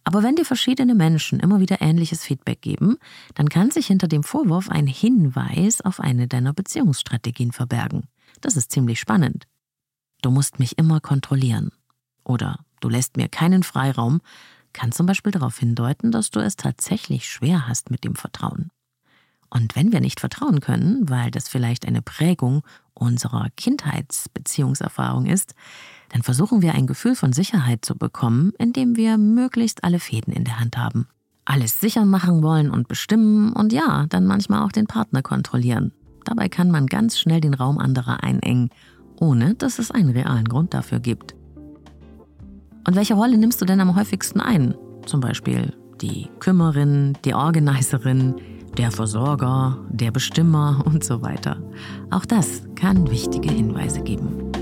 Aber 0.06 0.22
wenn 0.22 0.36
dir 0.36 0.44
verschiedene 0.44 0.94
Menschen 0.94 1.40
immer 1.40 1.58
wieder 1.58 1.82
ähnliches 1.82 2.22
Feedback 2.22 2.62
geben, 2.62 2.96
dann 3.34 3.48
kann 3.48 3.72
sich 3.72 3.88
hinter 3.88 4.06
dem 4.06 4.22
Vorwurf 4.22 4.70
ein 4.70 4.86
Hinweis 4.86 5.80
auf 5.80 5.98
eine 5.98 6.28
deiner 6.28 6.52
Beziehungsstrategien 6.52 7.50
verbergen. 7.50 8.04
Das 8.40 8.56
ist 8.56 8.70
ziemlich 8.70 9.00
spannend. 9.00 9.48
Du 10.22 10.30
musst 10.30 10.60
mich 10.60 10.78
immer 10.78 11.00
kontrollieren. 11.00 11.72
oder 12.22 12.60
du 12.78 12.88
lässt 12.88 13.16
mir 13.16 13.28
keinen 13.28 13.64
Freiraum, 13.64 14.20
kann 14.72 14.92
zum 14.92 15.06
Beispiel 15.06 15.32
darauf 15.32 15.58
hindeuten, 15.58 16.12
dass 16.12 16.30
du 16.30 16.38
es 16.38 16.54
tatsächlich 16.54 17.28
schwer 17.28 17.66
hast 17.66 17.90
mit 17.90 18.04
dem 18.04 18.14
Vertrauen. 18.14 18.70
Und 19.50 19.74
wenn 19.74 19.90
wir 19.90 20.00
nicht 20.00 20.20
vertrauen 20.20 20.60
können, 20.60 21.08
weil 21.08 21.32
das 21.32 21.48
vielleicht 21.48 21.84
eine 21.84 22.02
Prägung 22.02 22.62
unserer 22.96 23.48
Kindheitsbeziehungserfahrung 23.56 25.26
ist, 25.26 25.54
dann 26.10 26.22
versuchen 26.22 26.62
wir 26.62 26.74
ein 26.74 26.86
Gefühl 26.86 27.14
von 27.14 27.32
Sicherheit 27.32 27.84
zu 27.84 27.96
bekommen, 27.96 28.52
indem 28.58 28.96
wir 28.96 29.18
möglichst 29.18 29.84
alle 29.84 29.98
Fäden 29.98 30.32
in 30.32 30.44
der 30.44 30.60
Hand 30.60 30.76
haben. 30.76 31.08
Alles 31.44 31.80
sicher 31.80 32.04
machen 32.04 32.42
wollen 32.42 32.70
und 32.70 32.88
bestimmen 32.88 33.52
und 33.52 33.72
ja, 33.72 34.06
dann 34.08 34.26
manchmal 34.26 34.62
auch 34.62 34.72
den 34.72 34.86
Partner 34.86 35.22
kontrollieren. 35.22 35.92
Dabei 36.24 36.48
kann 36.48 36.70
man 36.70 36.86
ganz 36.86 37.18
schnell 37.18 37.40
den 37.40 37.54
Raum 37.54 37.78
anderer 37.78 38.22
einengen, 38.22 38.70
ohne 39.20 39.54
dass 39.54 39.78
es 39.78 39.90
einen 39.90 40.10
realen 40.10 40.46
Grund 40.46 40.74
dafür 40.74 40.98
gibt. 40.98 41.34
Und 42.86 42.96
welche 42.96 43.14
Rolle 43.14 43.38
nimmst 43.38 43.60
du 43.60 43.64
denn 43.64 43.80
am 43.80 43.94
häufigsten 43.94 44.40
ein? 44.40 44.74
Zum 45.06 45.20
Beispiel 45.20 45.72
die 46.00 46.28
Kümmerin, 46.40 47.16
die 47.24 47.34
Organiserin, 47.34 48.36
der 48.76 48.90
Versorger, 48.90 49.78
der 49.88 50.10
Bestimmer 50.10 50.82
und 50.84 51.04
so 51.04 51.22
weiter. 51.22 51.56
Auch 52.10 52.26
das 52.26 52.62
kann 52.74 53.10
wichtige 53.10 53.50
Hinweise 53.50 54.02
geben. 54.02 54.55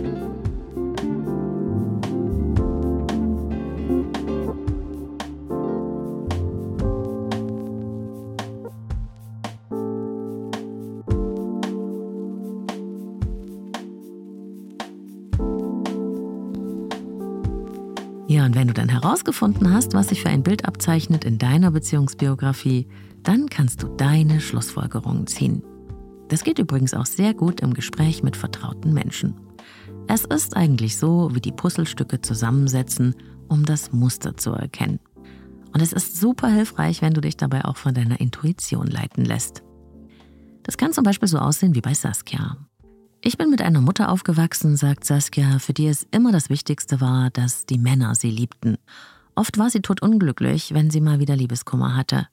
Herausgefunden 19.15 19.73
hast, 19.73 19.95
was 19.95 20.09
sich 20.09 20.23
für 20.23 20.29
ein 20.29 20.43
Bild 20.43 20.65
abzeichnet 20.65 21.25
in 21.25 21.39
deiner 21.39 21.71
Beziehungsbiografie, 21.71 22.89
dann 23.23 23.49
kannst 23.49 23.81
du 23.85 23.87
deine 23.87 24.41
Schlussfolgerungen 24.41 25.29
ziehen. 25.29 25.63
Das 26.27 26.43
geht 26.43 26.59
übrigens 26.59 26.95
auch 26.95 27.07
sehr 27.07 27.33
gut 27.33 27.61
im 27.61 27.75
Gespräch 27.75 28.25
mit 28.25 28.37
vertrauten 28.37 28.93
Menschen. 28.93 29.37
Es 30.09 30.25
ist 30.25 30.57
eigentlich 30.57 30.97
so, 30.97 31.31
wie 31.33 31.41
die 31.41 31.53
Puzzlestücke 31.53 32.23
zusammensetzen, 32.23 33.15
um 33.47 33.65
das 33.65 33.93
Muster 33.93 34.37
zu 34.37 34.51
erkennen. 34.51 34.99
Und 35.73 35.81
es 35.81 35.93
ist 35.93 36.17
super 36.17 36.49
hilfreich, 36.49 37.01
wenn 37.01 37.15
du 37.15 37.21
dich 37.21 37.37
dabei 37.37 37.65
auch 37.67 37.77
von 37.77 37.95
deiner 37.95 38.19
Intuition 38.19 38.89
leiten 38.89 39.25
lässt. 39.25 39.63
Das 40.65 40.77
kann 40.77 40.93
zum 40.93 41.05
Beispiel 41.05 41.29
so 41.29 41.39
aussehen 41.39 41.77
wie 41.77 41.81
bei 41.81 41.95
Saskia. 41.95 42.57
Ich 43.27 43.39
bin 43.39 43.49
mit 43.49 43.63
einer 43.63 43.81
Mutter 43.81 44.11
aufgewachsen, 44.11 44.77
sagt 44.77 45.07
Saskia, 45.07 45.59
für 45.59 45.73
die 45.73 45.87
es 45.87 46.07
immer 46.11 46.31
das 46.31 46.51
Wichtigste 46.51 47.01
war, 47.01 47.31
dass 47.31 47.65
die 47.65 47.79
Männer 47.79 48.15
sie 48.15 48.29
liebten. 48.29 48.77
Oft 49.35 49.57
war 49.57 49.71
sie 49.71 49.81
totunglücklich, 49.81 50.75
wenn 50.75 50.91
sie 50.91 51.01
mal 51.01 51.21
wieder 51.21 51.35
Liebeskummer 51.35 51.97
hatte. 51.97 52.29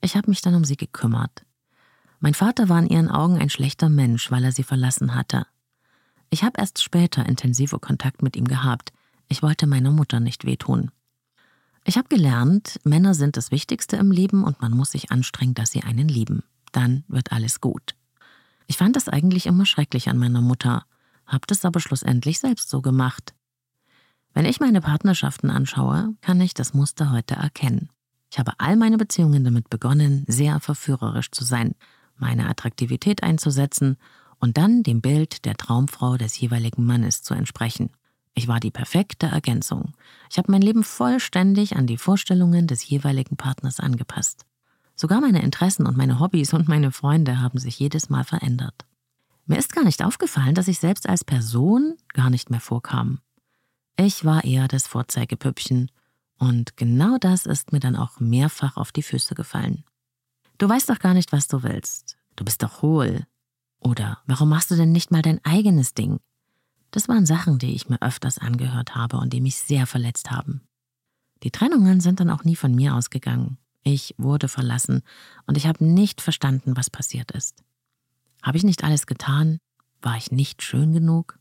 Ich 0.00 0.16
habe 0.16 0.30
mich 0.30 0.40
dann 0.40 0.54
um 0.54 0.64
sie 0.64 0.76
gekümmert. 0.76 1.44
Mein 2.20 2.34
Vater 2.34 2.68
war 2.68 2.78
in 2.78 2.86
ihren 2.86 3.10
Augen 3.10 3.36
ein 3.36 3.50
schlechter 3.50 3.88
Mensch, 3.88 4.30
weil 4.30 4.44
er 4.44 4.52
sie 4.52 4.62
verlassen 4.62 5.16
hatte. 5.16 5.44
Ich 6.30 6.44
habe 6.44 6.60
erst 6.60 6.80
später 6.84 7.26
intensive 7.26 7.80
Kontakt 7.80 8.22
mit 8.22 8.36
ihm 8.36 8.46
gehabt. 8.46 8.92
Ich 9.26 9.42
wollte 9.42 9.66
meiner 9.66 9.90
Mutter 9.90 10.20
nicht 10.20 10.44
wehtun. 10.44 10.92
Ich 11.84 11.98
habe 11.98 12.08
gelernt, 12.08 12.78
Männer 12.84 13.14
sind 13.14 13.36
das 13.36 13.50
Wichtigste 13.50 13.96
im 13.96 14.12
Leben 14.12 14.44
und 14.44 14.60
man 14.60 14.70
muss 14.70 14.92
sich 14.92 15.10
anstrengen, 15.10 15.54
dass 15.54 15.72
sie 15.72 15.82
einen 15.82 16.06
lieben. 16.06 16.44
Dann 16.70 17.02
wird 17.08 17.32
alles 17.32 17.60
gut. 17.60 17.97
Ich 18.68 18.76
fand 18.76 18.96
das 18.96 19.08
eigentlich 19.08 19.46
immer 19.46 19.64
schrecklich 19.66 20.08
an 20.08 20.18
meiner 20.18 20.42
Mutter, 20.42 20.84
habe 21.26 21.46
das 21.46 21.64
aber 21.64 21.80
schlussendlich 21.80 22.38
selbst 22.38 22.68
so 22.68 22.82
gemacht. 22.82 23.34
Wenn 24.34 24.44
ich 24.44 24.60
meine 24.60 24.82
Partnerschaften 24.82 25.50
anschaue, 25.50 26.14
kann 26.20 26.40
ich 26.40 26.52
das 26.52 26.74
Muster 26.74 27.10
heute 27.10 27.34
erkennen. 27.34 27.88
Ich 28.30 28.38
habe 28.38 28.52
all 28.58 28.76
meine 28.76 28.98
Beziehungen 28.98 29.42
damit 29.42 29.70
begonnen, 29.70 30.24
sehr 30.28 30.60
verführerisch 30.60 31.30
zu 31.30 31.44
sein, 31.44 31.74
meine 32.16 32.46
Attraktivität 32.46 33.22
einzusetzen 33.22 33.96
und 34.38 34.58
dann 34.58 34.82
dem 34.82 35.00
Bild 35.00 35.46
der 35.46 35.56
Traumfrau 35.56 36.18
des 36.18 36.38
jeweiligen 36.38 36.84
Mannes 36.84 37.22
zu 37.22 37.32
entsprechen. 37.32 37.90
Ich 38.34 38.48
war 38.48 38.60
die 38.60 38.70
perfekte 38.70 39.28
Ergänzung. 39.28 39.94
Ich 40.30 40.36
habe 40.36 40.52
mein 40.52 40.62
Leben 40.62 40.84
vollständig 40.84 41.74
an 41.76 41.86
die 41.86 41.96
Vorstellungen 41.96 42.66
des 42.66 42.86
jeweiligen 42.86 43.36
Partners 43.36 43.80
angepasst. 43.80 44.44
Sogar 45.00 45.20
meine 45.20 45.42
Interessen 45.42 45.86
und 45.86 45.96
meine 45.96 46.18
Hobbys 46.18 46.52
und 46.52 46.66
meine 46.66 46.90
Freunde 46.90 47.40
haben 47.40 47.60
sich 47.60 47.78
jedes 47.78 48.10
Mal 48.10 48.24
verändert. 48.24 48.84
Mir 49.46 49.56
ist 49.56 49.72
gar 49.72 49.84
nicht 49.84 50.04
aufgefallen, 50.04 50.56
dass 50.56 50.66
ich 50.66 50.80
selbst 50.80 51.08
als 51.08 51.24
Person 51.24 51.96
gar 52.14 52.30
nicht 52.30 52.50
mehr 52.50 52.60
vorkam. 52.60 53.20
Ich 53.96 54.24
war 54.24 54.42
eher 54.42 54.66
das 54.66 54.88
Vorzeigepüppchen 54.88 55.92
und 56.36 56.76
genau 56.76 57.16
das 57.16 57.46
ist 57.46 57.70
mir 57.70 57.78
dann 57.78 57.94
auch 57.94 58.18
mehrfach 58.18 58.76
auf 58.76 58.90
die 58.90 59.04
Füße 59.04 59.36
gefallen. 59.36 59.84
Du 60.58 60.68
weißt 60.68 60.90
doch 60.90 60.98
gar 60.98 61.14
nicht, 61.14 61.30
was 61.30 61.46
du 61.46 61.62
willst. 61.62 62.18
Du 62.34 62.44
bist 62.44 62.64
doch 62.64 62.82
hohl. 62.82 63.24
Oder 63.78 64.18
warum 64.26 64.48
machst 64.48 64.72
du 64.72 64.74
denn 64.74 64.90
nicht 64.90 65.12
mal 65.12 65.22
dein 65.22 65.38
eigenes 65.44 65.94
Ding? 65.94 66.18
Das 66.90 67.06
waren 67.06 67.24
Sachen, 67.24 67.60
die 67.60 67.72
ich 67.72 67.88
mir 67.88 68.02
öfters 68.02 68.38
angehört 68.38 68.96
habe 68.96 69.18
und 69.18 69.32
die 69.32 69.40
mich 69.40 69.58
sehr 69.58 69.86
verletzt 69.86 70.32
haben. 70.32 70.62
Die 71.44 71.52
Trennungen 71.52 72.00
sind 72.00 72.18
dann 72.18 72.30
auch 72.30 72.42
nie 72.42 72.56
von 72.56 72.74
mir 72.74 72.96
ausgegangen. 72.96 73.58
Ich 73.90 74.14
wurde 74.18 74.48
verlassen 74.48 75.00
und 75.46 75.56
ich 75.56 75.66
habe 75.66 75.82
nicht 75.82 76.20
verstanden, 76.20 76.76
was 76.76 76.90
passiert 76.90 77.30
ist. 77.30 77.64
Habe 78.42 78.58
ich 78.58 78.62
nicht 78.62 78.84
alles 78.84 79.06
getan? 79.06 79.60
War 80.02 80.18
ich 80.18 80.30
nicht 80.30 80.62
schön 80.62 80.92
genug? 80.92 81.38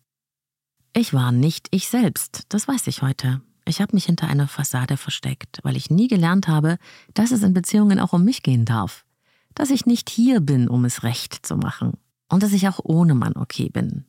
Ich 0.93 1.13
war 1.13 1.33
nicht 1.33 1.67
ich 1.71 1.89
selbst, 1.89 2.43
das 2.47 2.65
weiß 2.65 2.87
ich 2.87 3.01
heute. 3.01 3.41
Ich 3.65 3.81
habe 3.81 3.93
mich 3.93 4.05
hinter 4.05 4.29
einer 4.29 4.47
Fassade 4.47 4.95
versteckt, 4.95 5.59
weil 5.63 5.75
ich 5.75 5.89
nie 5.89 6.07
gelernt 6.07 6.47
habe, 6.47 6.77
dass 7.13 7.31
es 7.31 7.43
in 7.43 7.53
Beziehungen 7.53 7.99
auch 7.99 8.13
um 8.13 8.23
mich 8.23 8.43
gehen 8.43 8.63
darf. 8.63 9.03
Dass 9.53 9.69
ich 9.69 9.85
nicht 9.85 10.09
hier 10.09 10.39
bin, 10.39 10.69
um 10.69 10.85
es 10.85 11.03
recht 11.03 11.45
zu 11.45 11.57
machen. 11.57 11.97
Und 12.29 12.43
dass 12.43 12.53
ich 12.53 12.69
auch 12.69 12.79
ohne 12.81 13.13
Mann 13.13 13.35
okay 13.35 13.67
bin. 13.67 14.05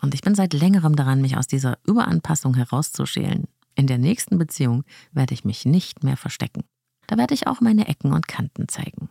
Und 0.00 0.14
ich 0.14 0.22
bin 0.22 0.34
seit 0.34 0.54
längerem 0.54 0.96
daran, 0.96 1.20
mich 1.20 1.36
aus 1.36 1.46
dieser 1.46 1.76
Überanpassung 1.86 2.54
herauszuschälen. 2.54 3.48
In 3.74 3.86
der 3.86 3.98
nächsten 3.98 4.38
Beziehung 4.38 4.84
werde 5.12 5.34
ich 5.34 5.44
mich 5.44 5.66
nicht 5.66 6.04
mehr 6.04 6.16
verstecken. 6.16 6.64
Da 7.06 7.16
werde 7.16 7.34
ich 7.34 7.46
auch 7.46 7.60
meine 7.60 7.88
Ecken 7.88 8.12
und 8.12 8.28
Kanten 8.28 8.68
zeigen. 8.68 9.08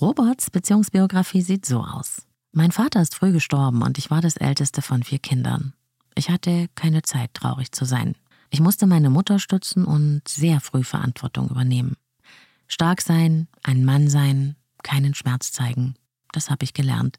Roberts 0.00 0.50
Beziehungsbiografie 0.50 1.40
sieht 1.40 1.64
so 1.64 1.80
aus. 1.80 2.26
Mein 2.52 2.72
Vater 2.72 3.00
ist 3.00 3.14
früh 3.14 3.32
gestorben 3.32 3.82
und 3.82 3.98
ich 3.98 4.10
war 4.10 4.20
das 4.20 4.36
älteste 4.36 4.82
von 4.82 5.02
vier 5.02 5.18
Kindern. 5.18 5.72
Ich 6.14 6.30
hatte 6.30 6.68
keine 6.74 7.02
Zeit, 7.02 7.34
traurig 7.34 7.72
zu 7.72 7.84
sein. 7.84 8.14
Ich 8.50 8.60
musste 8.60 8.86
meine 8.86 9.10
Mutter 9.10 9.38
stützen 9.38 9.84
und 9.84 10.26
sehr 10.28 10.60
früh 10.60 10.84
Verantwortung 10.84 11.48
übernehmen. 11.48 11.96
Stark 12.68 13.00
sein, 13.00 13.48
ein 13.62 13.84
Mann 13.84 14.08
sein, 14.08 14.56
keinen 14.82 15.14
Schmerz 15.14 15.52
zeigen, 15.52 15.94
das 16.32 16.50
habe 16.50 16.64
ich 16.64 16.74
gelernt. 16.74 17.18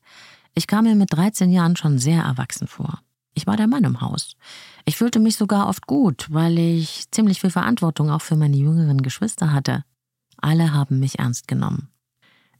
Ich 0.53 0.67
kam 0.67 0.85
mir 0.85 0.95
mit 0.95 1.13
13 1.13 1.51
Jahren 1.51 1.75
schon 1.75 1.99
sehr 1.99 2.23
erwachsen 2.23 2.67
vor. 2.67 3.01
Ich 3.37 3.45
war 3.45 3.55
der 3.55 3.67
Mann 3.67 3.83
im 3.83 4.01
Haus. 4.01 4.35
Ich 4.83 4.97
fühlte 4.97 5.19
mich 5.19 5.35
sogar 5.35 5.67
oft 5.67 5.85
gut, 5.85 6.25
weil 6.31 6.57
ich 6.57 7.05
ziemlich 7.11 7.39
viel 7.39 7.51
Verantwortung 7.51 8.09
auch 8.09 8.23
für 8.23 8.35
meine 8.35 8.57
jüngeren 8.57 9.03
Geschwister 9.03 9.53
hatte. 9.53 9.83
Alle 10.37 10.73
haben 10.73 10.97
mich 10.97 11.19
ernst 11.19 11.47
genommen. 11.47 11.89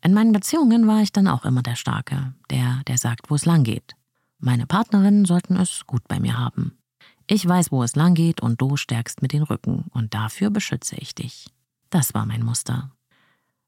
In 0.03 0.13
meinen 0.13 0.33
Beziehungen 0.33 0.85
war 0.85 1.01
ich 1.01 1.11
dann 1.11 1.27
auch 1.27 1.45
immer 1.45 1.63
der 1.63 1.75
Starke, 1.75 2.35
der, 2.51 2.83
der 2.85 2.99
sagt, 2.99 3.31
wo 3.31 3.35
es 3.35 3.45
lang 3.45 3.63
geht. 3.63 3.95
Meine 4.37 4.67
Partnerinnen 4.67 5.25
sollten 5.25 5.55
es 5.55 5.87
gut 5.87 6.07
bei 6.07 6.19
mir 6.19 6.37
haben. 6.37 6.77
Ich 7.25 7.47
weiß, 7.47 7.71
wo 7.71 7.81
es 7.81 7.95
lang 7.95 8.13
geht 8.13 8.39
und 8.39 8.61
du 8.61 8.77
stärkst 8.77 9.23
mit 9.23 9.33
den 9.33 9.41
Rücken 9.41 9.85
und 9.95 10.13
dafür 10.13 10.51
beschütze 10.51 10.95
ich 10.97 11.15
dich. 11.15 11.47
Das 11.89 12.13
war 12.13 12.27
mein 12.27 12.45
Muster. 12.45 12.91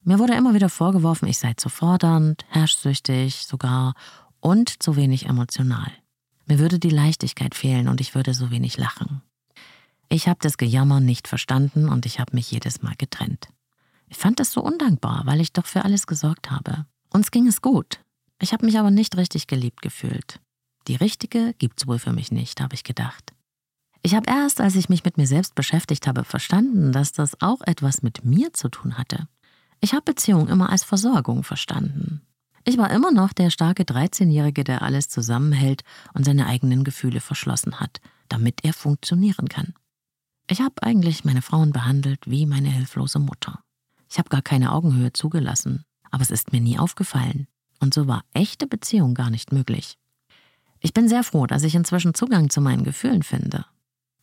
Mir 0.03 0.19
wurde 0.19 0.35
immer 0.35 0.53
wieder 0.53 0.69
vorgeworfen, 0.69 1.27
ich 1.27 1.39
sei 1.39 1.55
zu 1.55 1.69
fordernd, 1.69 2.45
herrschsüchtig 2.49 3.47
sogar 3.47 3.95
und 4.41 4.83
zu 4.83 4.95
wenig 4.95 5.25
emotional. 5.25 5.91
Mir 6.49 6.57
würde 6.57 6.79
die 6.79 6.89
Leichtigkeit 6.89 7.53
fehlen 7.53 7.87
und 7.87 8.01
ich 8.01 8.15
würde 8.15 8.33
so 8.33 8.49
wenig 8.49 8.75
lachen. 8.77 9.21
Ich 10.09 10.27
habe 10.27 10.39
das 10.41 10.57
Gejammer 10.57 10.99
nicht 10.99 11.27
verstanden 11.27 11.87
und 11.87 12.07
ich 12.07 12.19
habe 12.19 12.35
mich 12.35 12.49
jedes 12.49 12.81
Mal 12.81 12.95
getrennt. 12.97 13.49
Ich 14.07 14.17
fand 14.17 14.39
das 14.39 14.51
so 14.51 14.61
undankbar, 14.61 15.21
weil 15.27 15.41
ich 15.41 15.53
doch 15.53 15.67
für 15.67 15.85
alles 15.85 16.07
gesorgt 16.07 16.49
habe. 16.49 16.87
Uns 17.13 17.29
ging 17.29 17.45
es 17.45 17.61
gut. 17.61 17.99
Ich 18.41 18.51
habe 18.51 18.65
mich 18.65 18.79
aber 18.79 18.89
nicht 18.89 19.15
richtig 19.15 19.45
geliebt 19.45 19.83
gefühlt. 19.83 20.39
Die 20.87 20.95
richtige 20.95 21.53
gibt's 21.59 21.85
wohl 21.85 21.99
für 21.99 22.13
mich 22.13 22.31
nicht, 22.31 22.61
habe 22.61 22.73
ich 22.73 22.83
gedacht. 22.83 23.31
Ich 24.01 24.15
habe 24.15 24.27
erst, 24.27 24.59
als 24.59 24.75
ich 24.75 24.89
mich 24.89 25.03
mit 25.03 25.17
mir 25.17 25.27
selbst 25.27 25.53
beschäftigt 25.53 26.07
habe, 26.07 26.23
verstanden, 26.23 26.91
dass 26.91 27.11
das 27.11 27.39
auch 27.43 27.61
etwas 27.61 28.01
mit 28.01 28.25
mir 28.25 28.53
zu 28.53 28.69
tun 28.69 28.97
hatte. 28.97 29.27
Ich 29.81 29.93
habe 29.93 30.01
Beziehung 30.01 30.47
immer 30.47 30.71
als 30.71 30.83
Versorgung 30.83 31.43
verstanden. 31.43 32.21
Ich 32.63 32.77
war 32.77 32.91
immer 32.91 33.11
noch 33.11 33.33
der 33.33 33.49
starke 33.49 33.83
13-Jährige, 33.83 34.63
der 34.63 34.81
alles 34.81 35.09
zusammenhält 35.09 35.83
und 36.13 36.25
seine 36.25 36.47
eigenen 36.47 36.83
Gefühle 36.83 37.21
verschlossen 37.21 37.79
hat, 37.79 38.01
damit 38.27 38.63
er 38.63 38.73
funktionieren 38.73 39.47
kann. 39.47 39.73
Ich 40.47 40.61
habe 40.61 40.81
eigentlich 40.81 41.25
meine 41.25 41.41
Frauen 41.41 41.71
behandelt 41.71 42.21
wie 42.25 42.45
meine 42.45 42.69
hilflose 42.69 43.19
Mutter. 43.19 43.63
Ich 44.09 44.17
habe 44.17 44.29
gar 44.29 44.41
keine 44.41 44.71
Augenhöhe 44.71 45.13
zugelassen, 45.13 45.85
aber 46.09 46.23
es 46.23 46.31
ist 46.31 46.51
mir 46.51 46.61
nie 46.61 46.79
aufgefallen. 46.79 47.47
Und 47.79 47.93
so 47.93 48.07
war 48.07 48.23
echte 48.33 48.67
Beziehung 48.67 49.13
gar 49.13 49.29
nicht 49.29 49.51
möglich. 49.53 49.97
Ich 50.79 50.93
bin 50.93 51.07
sehr 51.07 51.23
froh, 51.23 51.45
dass 51.45 51.63
ich 51.63 51.75
inzwischen 51.75 52.13
Zugang 52.13 52.49
zu 52.49 52.61
meinen 52.61 52.83
Gefühlen 52.83 53.23
finde. 53.23 53.65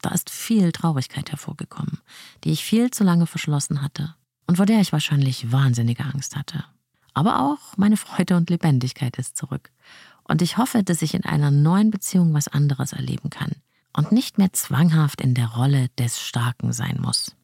Da 0.03 0.11
ist 0.11 0.31
viel 0.31 0.72
Traurigkeit 0.72 1.31
hervorgekommen, 1.31 2.01
die 2.44 2.53
ich 2.53 2.64
viel 2.64 2.90
zu 2.90 3.05
lange 3.05 3.27
verschlossen 3.27 3.83
hatte 3.83 4.14
und 4.46 4.57
vor 4.57 4.66
der 4.66 4.81
ich 4.81 4.92
wahrscheinlich 4.92 5.53
wahnsinnige 5.53 6.05
Angst 6.05 6.37
hatte. 6.37 6.64
Aber 7.16 7.40
auch 7.40 7.79
meine 7.79 7.96
Freude 7.96 8.37
und 8.37 8.50
Lebendigkeit 8.50 9.16
ist 9.16 9.38
zurück. 9.38 9.70
Und 10.24 10.42
ich 10.42 10.59
hoffe, 10.59 10.83
dass 10.83 11.00
ich 11.00 11.14
in 11.14 11.24
einer 11.24 11.50
neuen 11.50 11.90
Beziehung 11.90 12.35
was 12.35 12.46
anderes 12.46 12.92
erleben 12.92 13.31
kann 13.31 13.52
und 13.96 14.12
nicht 14.12 14.37
mehr 14.37 14.52
zwanghaft 14.52 15.22
in 15.22 15.33
der 15.33 15.46
Rolle 15.46 15.88
des 15.98 16.20
Starken 16.20 16.74
sein 16.74 16.98
muss. 17.00 17.35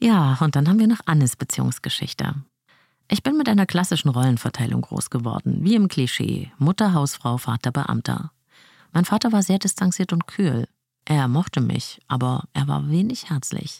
Ja, 0.00 0.36
und 0.40 0.56
dann 0.56 0.68
haben 0.68 0.80
wir 0.80 0.88
noch 0.88 1.06
Annes 1.06 1.36
Beziehungsgeschichte. 1.36 2.34
Ich 3.08 3.22
bin 3.22 3.36
mit 3.36 3.48
einer 3.48 3.64
klassischen 3.64 4.08
Rollenverteilung 4.08 4.80
groß 4.80 5.10
geworden, 5.10 5.58
wie 5.60 5.76
im 5.76 5.86
Klischee 5.86 6.50
Mutter, 6.58 6.94
Hausfrau, 6.94 7.38
Vater, 7.38 7.70
Beamter. 7.70 8.32
Mein 8.92 9.04
Vater 9.04 9.30
war 9.30 9.44
sehr 9.44 9.60
distanziert 9.60 10.12
und 10.12 10.26
kühl. 10.26 10.66
Er 11.04 11.28
mochte 11.28 11.60
mich, 11.60 12.00
aber 12.08 12.48
er 12.54 12.66
war 12.66 12.90
wenig 12.90 13.30
herzlich. 13.30 13.78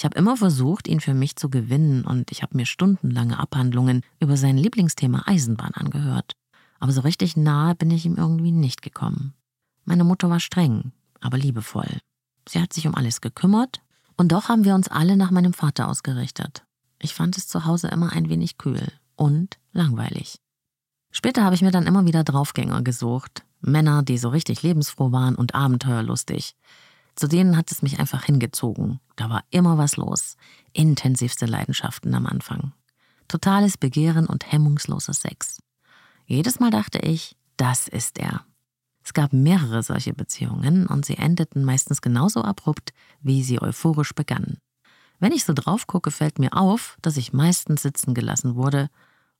Ich 0.00 0.04
habe 0.06 0.16
immer 0.16 0.34
versucht, 0.34 0.88
ihn 0.88 1.00
für 1.00 1.12
mich 1.12 1.36
zu 1.36 1.50
gewinnen 1.50 2.06
und 2.06 2.32
ich 2.32 2.40
habe 2.42 2.56
mir 2.56 2.64
stundenlange 2.64 3.38
Abhandlungen 3.38 4.00
über 4.18 4.38
sein 4.38 4.56
Lieblingsthema 4.56 5.24
Eisenbahn 5.26 5.74
angehört. 5.74 6.32
Aber 6.78 6.90
so 6.90 7.02
richtig 7.02 7.36
nahe 7.36 7.74
bin 7.74 7.90
ich 7.90 8.06
ihm 8.06 8.16
irgendwie 8.16 8.50
nicht 8.50 8.80
gekommen. 8.80 9.34
Meine 9.84 10.04
Mutter 10.04 10.30
war 10.30 10.40
streng, 10.40 10.92
aber 11.20 11.36
liebevoll. 11.36 11.98
Sie 12.48 12.62
hat 12.62 12.72
sich 12.72 12.86
um 12.86 12.94
alles 12.94 13.20
gekümmert 13.20 13.82
und 14.16 14.32
doch 14.32 14.48
haben 14.48 14.64
wir 14.64 14.74
uns 14.74 14.88
alle 14.88 15.18
nach 15.18 15.30
meinem 15.30 15.52
Vater 15.52 15.86
ausgerichtet. 15.86 16.64
Ich 16.98 17.12
fand 17.12 17.36
es 17.36 17.46
zu 17.46 17.66
Hause 17.66 17.88
immer 17.88 18.10
ein 18.10 18.30
wenig 18.30 18.56
kühl 18.56 18.90
und 19.16 19.58
langweilig. 19.72 20.40
Später 21.10 21.44
habe 21.44 21.54
ich 21.54 21.60
mir 21.60 21.72
dann 21.72 21.86
immer 21.86 22.06
wieder 22.06 22.24
Draufgänger 22.24 22.80
gesucht. 22.80 23.44
Männer, 23.60 24.02
die 24.02 24.16
so 24.16 24.30
richtig 24.30 24.62
lebensfroh 24.62 25.12
waren 25.12 25.34
und 25.34 25.54
abenteuerlustig. 25.54 26.54
Zu 27.20 27.28
denen 27.28 27.58
hat 27.58 27.70
es 27.70 27.82
mich 27.82 28.00
einfach 28.00 28.24
hingezogen. 28.24 28.98
Da 29.16 29.28
war 29.28 29.44
immer 29.50 29.76
was 29.76 29.98
los. 29.98 30.38
Intensivste 30.72 31.44
Leidenschaften 31.44 32.14
am 32.14 32.24
Anfang. 32.24 32.72
Totales 33.28 33.76
Begehren 33.76 34.24
und 34.24 34.50
hemmungsloses 34.50 35.20
Sex. 35.20 35.58
Jedes 36.24 36.60
Mal 36.60 36.70
dachte 36.70 36.98
ich, 37.00 37.36
das 37.58 37.88
ist 37.88 38.18
er. 38.18 38.46
Es 39.04 39.12
gab 39.12 39.34
mehrere 39.34 39.82
solche 39.82 40.14
Beziehungen 40.14 40.86
und 40.86 41.04
sie 41.04 41.18
endeten 41.18 41.62
meistens 41.62 42.00
genauso 42.00 42.40
abrupt, 42.40 42.94
wie 43.20 43.42
sie 43.42 43.60
euphorisch 43.60 44.14
begannen. 44.14 44.56
Wenn 45.18 45.32
ich 45.32 45.44
so 45.44 45.52
drauf 45.52 45.86
gucke, 45.86 46.10
fällt 46.10 46.38
mir 46.38 46.56
auf, 46.56 46.96
dass 47.02 47.18
ich 47.18 47.34
meistens 47.34 47.82
sitzen 47.82 48.14
gelassen 48.14 48.54
wurde, 48.54 48.88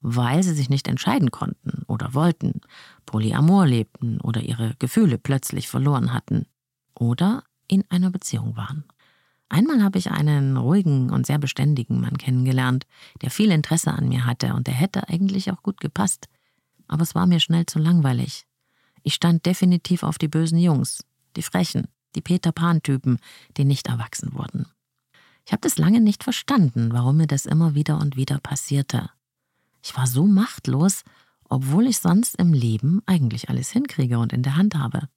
weil 0.02 0.42
sie 0.42 0.52
sich 0.52 0.68
nicht 0.68 0.86
entscheiden 0.86 1.30
konnten 1.30 1.84
oder 1.86 2.12
wollten, 2.12 2.60
Polyamor 3.06 3.64
lebten 3.66 4.20
oder 4.20 4.42
ihre 4.42 4.74
Gefühle 4.78 5.16
plötzlich 5.16 5.70
verloren 5.70 6.12
hatten 6.12 6.44
oder 6.94 7.42
in 7.70 7.85
einer 7.88 8.11
Beziehung 8.11 8.56
waren. 8.56 8.85
Einmal 9.48 9.83
habe 9.83 9.98
ich 9.98 10.11
einen 10.11 10.56
ruhigen 10.56 11.11
und 11.11 11.26
sehr 11.26 11.38
beständigen 11.38 12.00
Mann 12.00 12.18
kennengelernt, 12.18 12.87
der 13.22 13.30
viel 13.30 13.50
Interesse 13.50 13.92
an 13.92 14.09
mir 14.09 14.24
hatte 14.26 14.54
und 14.54 14.66
der 14.66 14.74
hätte 14.74 15.09
eigentlich 15.09 15.50
auch 15.50 15.62
gut 15.62 15.80
gepasst. 15.80 16.28
Aber 16.88 17.02
es 17.02 17.14
war 17.14 17.26
mir 17.26 17.40
schnell 17.40 17.66
zu 17.66 17.78
langweilig. 17.78 18.46
Ich 19.02 19.14
stand 19.14 19.46
definitiv 19.46 20.02
auf 20.02 20.18
die 20.18 20.28
bösen 20.28 20.59
Jungs, 20.59 21.04
die 21.37 21.42
Frechen, 21.42 21.88
die 22.14 22.20
Peter 22.20 22.52
Pan-Typen, 22.52 23.18
die 23.56 23.64
nicht 23.64 23.88
erwachsen 23.88 24.35
wurden. 24.35 24.66
Ich 25.46 25.52
habe 25.52 25.62
das 25.62 25.78
lange 25.78 26.00
nicht 26.00 26.22
verstanden, 26.22 26.92
warum 26.92 27.16
mir 27.16 27.26
das 27.26 27.46
immer 27.46 27.74
wieder 27.74 27.98
und 27.98 28.16
wieder 28.16 28.38
passierte. 28.38 29.11
Ich 29.83 29.96
war 29.96 30.06
so 30.06 30.26
machtlos, 30.26 31.02
obwohl 31.48 31.87
ich 31.87 31.98
sonst 31.98 32.37
im 32.37 32.52
Leben 32.52 33.02
eigentlich 33.06 33.48
alles 33.48 33.70
hinkriege 33.70 34.18
und 34.18 34.33
in 34.33 34.42
der 34.42 34.56
Hand 34.56 34.76
habe. 34.76 35.09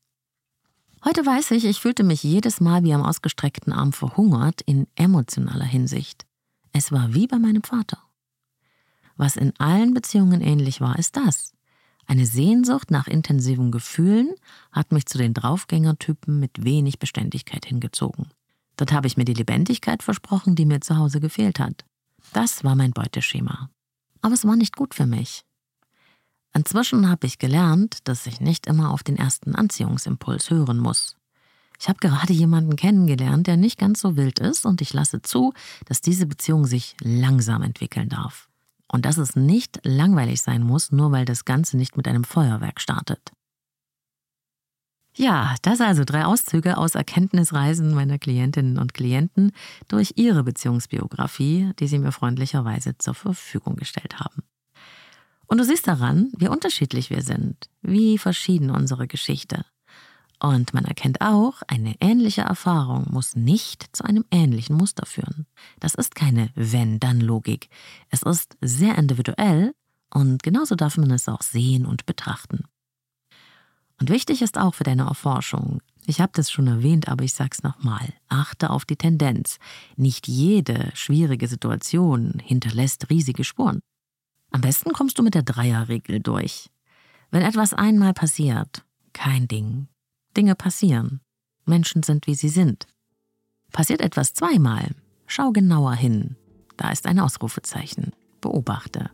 Heute 1.05 1.25
weiß 1.25 1.51
ich, 1.51 1.65
ich 1.65 1.81
fühlte 1.81 2.03
mich 2.03 2.23
jedes 2.23 2.61
Mal 2.61 2.83
wie 2.85 2.93
am 2.93 3.03
ausgestreckten 3.03 3.73
Arm 3.73 3.91
verhungert 3.91 4.61
in 4.61 4.87
emotionaler 4.95 5.65
Hinsicht. 5.65 6.25
Es 6.71 6.93
war 6.93 7.13
wie 7.13 7.27
bei 7.27 7.39
meinem 7.39 7.63
Vater. 7.63 7.97
Was 9.17 9.35
in 9.35 9.51
allen 9.59 9.93
Beziehungen 9.93 10.39
ähnlich 10.39 10.79
war, 10.79 10.97
ist 10.97 11.17
das. 11.17 11.51
Eine 12.05 12.25
Sehnsucht 12.25 12.89
nach 12.89 13.07
intensiven 13.07 13.69
Gefühlen 13.69 14.33
hat 14.71 14.93
mich 14.93 15.05
zu 15.05 15.17
den 15.17 15.33
Draufgängertypen 15.33 16.39
mit 16.39 16.63
wenig 16.63 16.99
Beständigkeit 16.99 17.65
hingezogen. 17.65 18.27
Dort 18.77 18.93
habe 18.93 19.07
ich 19.07 19.17
mir 19.17 19.25
die 19.25 19.33
Lebendigkeit 19.33 20.03
versprochen, 20.03 20.55
die 20.55 20.65
mir 20.65 20.79
zu 20.79 20.97
Hause 20.97 21.19
gefehlt 21.19 21.59
hat. 21.59 21.83
Das 22.31 22.63
war 22.63 22.75
mein 22.75 22.91
Beuteschema. 22.91 23.69
Aber 24.21 24.33
es 24.33 24.45
war 24.45 24.55
nicht 24.55 24.77
gut 24.77 24.95
für 24.95 25.05
mich. 25.05 25.43
Inzwischen 26.55 27.09
habe 27.09 27.25
ich 27.25 27.39
gelernt, 27.39 28.07
dass 28.07 28.27
ich 28.27 28.39
nicht 28.39 28.67
immer 28.67 28.91
auf 28.91 29.03
den 29.03 29.17
ersten 29.17 29.55
Anziehungsimpuls 29.55 30.51
hören 30.51 30.77
muss. 30.77 31.17
Ich 31.79 31.89
habe 31.89 31.99
gerade 31.99 32.31
jemanden 32.31 32.75
kennengelernt, 32.75 33.47
der 33.47 33.57
nicht 33.57 33.79
ganz 33.79 33.99
so 33.99 34.15
wild 34.15 34.39
ist, 34.39 34.65
und 34.65 34.79
ich 34.79 34.93
lasse 34.93 35.21
zu, 35.21 35.53
dass 35.85 36.01
diese 36.01 36.27
Beziehung 36.27 36.65
sich 36.65 36.95
langsam 37.01 37.63
entwickeln 37.63 38.07
darf. 38.07 38.49
Und 38.87 39.05
dass 39.05 39.17
es 39.17 39.35
nicht 39.35 39.79
langweilig 39.83 40.43
sein 40.43 40.61
muss, 40.61 40.91
nur 40.91 41.11
weil 41.11 41.25
das 41.25 41.45
Ganze 41.45 41.75
nicht 41.75 41.97
mit 41.97 42.07
einem 42.07 42.23
Feuerwerk 42.23 42.79
startet. 42.79 43.31
Ja, 45.15 45.55
das 45.61 45.81
also 45.81 46.03
drei 46.05 46.25
Auszüge 46.25 46.77
aus 46.77 46.95
Erkenntnisreisen 46.95 47.93
meiner 47.93 48.17
Klientinnen 48.17 48.77
und 48.77 48.93
Klienten 48.93 49.51
durch 49.87 50.13
ihre 50.15 50.43
Beziehungsbiografie, 50.43 51.71
die 51.79 51.87
sie 51.87 51.99
mir 51.99 52.11
freundlicherweise 52.11 52.97
zur 52.97 53.13
Verfügung 53.13 53.75
gestellt 53.75 54.19
haben. 54.19 54.43
Und 55.53 55.59
du 55.59 55.65
siehst 55.65 55.85
daran, 55.85 56.31
wie 56.35 56.47
unterschiedlich 56.47 57.11
wir 57.11 57.21
sind, 57.21 57.69
wie 57.83 58.17
verschieden 58.17 58.71
unsere 58.71 59.05
Geschichte. 59.05 59.63
Und 60.39 60.73
man 60.73 60.83
erkennt 60.83 61.21
auch, 61.21 61.61
eine 61.67 61.93
ähnliche 61.99 62.41
Erfahrung 62.41 63.05
muss 63.11 63.35
nicht 63.35 63.95
zu 63.95 64.03
einem 64.03 64.25
ähnlichen 64.31 64.75
Muster 64.75 65.05
führen. 65.05 65.45
Das 65.79 65.93
ist 65.93 66.15
keine 66.15 66.49
Wenn-Dann-Logik. 66.55 67.69
Es 68.09 68.23
ist 68.23 68.57
sehr 68.61 68.97
individuell 68.97 69.75
und 70.11 70.41
genauso 70.41 70.73
darf 70.73 70.97
man 70.97 71.11
es 71.11 71.29
auch 71.29 71.43
sehen 71.43 71.85
und 71.85 72.07
betrachten. 72.07 72.63
Und 74.01 74.09
wichtig 74.09 74.41
ist 74.41 74.57
auch 74.57 74.73
für 74.73 74.83
deine 74.83 75.03
Erforschung, 75.03 75.81
ich 76.07 76.19
habe 76.19 76.31
das 76.33 76.49
schon 76.49 76.65
erwähnt, 76.65 77.09
aber 77.09 77.23
ich 77.25 77.33
sag's 77.33 77.61
nochmal, 77.61 78.11
achte 78.27 78.71
auf 78.71 78.85
die 78.85 78.97
Tendenz. 78.97 79.59
Nicht 79.97 80.27
jede 80.27 80.89
schwierige 80.95 81.47
Situation 81.47 82.41
hinterlässt 82.43 83.11
riesige 83.11 83.43
Spuren. 83.43 83.81
Am 84.53 84.61
besten 84.61 84.93
kommst 84.93 85.17
du 85.17 85.23
mit 85.23 85.33
der 85.33 85.43
Dreierregel 85.43 86.19
durch. 86.19 86.69
Wenn 87.31 87.41
etwas 87.41 87.73
einmal 87.73 88.13
passiert, 88.13 88.85
kein 89.11 89.47
Ding. 89.47 89.87
Dinge 90.37 90.55
passieren. 90.55 91.21
Menschen 91.65 92.03
sind, 92.03 92.27
wie 92.27 92.35
sie 92.35 92.49
sind. 92.49 92.85
Passiert 93.71 93.99
etwas 93.99 94.35
zweimal, 94.35 94.91
schau 95.25 95.51
genauer 95.51 95.95
hin. 95.95 96.35
Da 96.77 96.91
ist 96.91 97.07
ein 97.07 97.19
Ausrufezeichen. 97.19 98.11
Beobachte. 98.41 99.09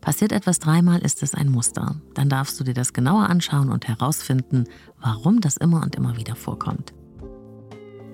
Passiert 0.00 0.32
etwas 0.32 0.58
dreimal, 0.58 0.98
ist 1.00 1.22
es 1.22 1.34
ein 1.34 1.48
Muster. 1.48 2.00
Dann 2.14 2.28
darfst 2.28 2.58
du 2.58 2.64
dir 2.64 2.74
das 2.74 2.92
genauer 2.92 3.28
anschauen 3.28 3.70
und 3.70 3.86
herausfinden, 3.86 4.64
warum 5.00 5.40
das 5.40 5.56
immer 5.56 5.82
und 5.82 5.94
immer 5.94 6.16
wieder 6.16 6.34
vorkommt. 6.34 6.92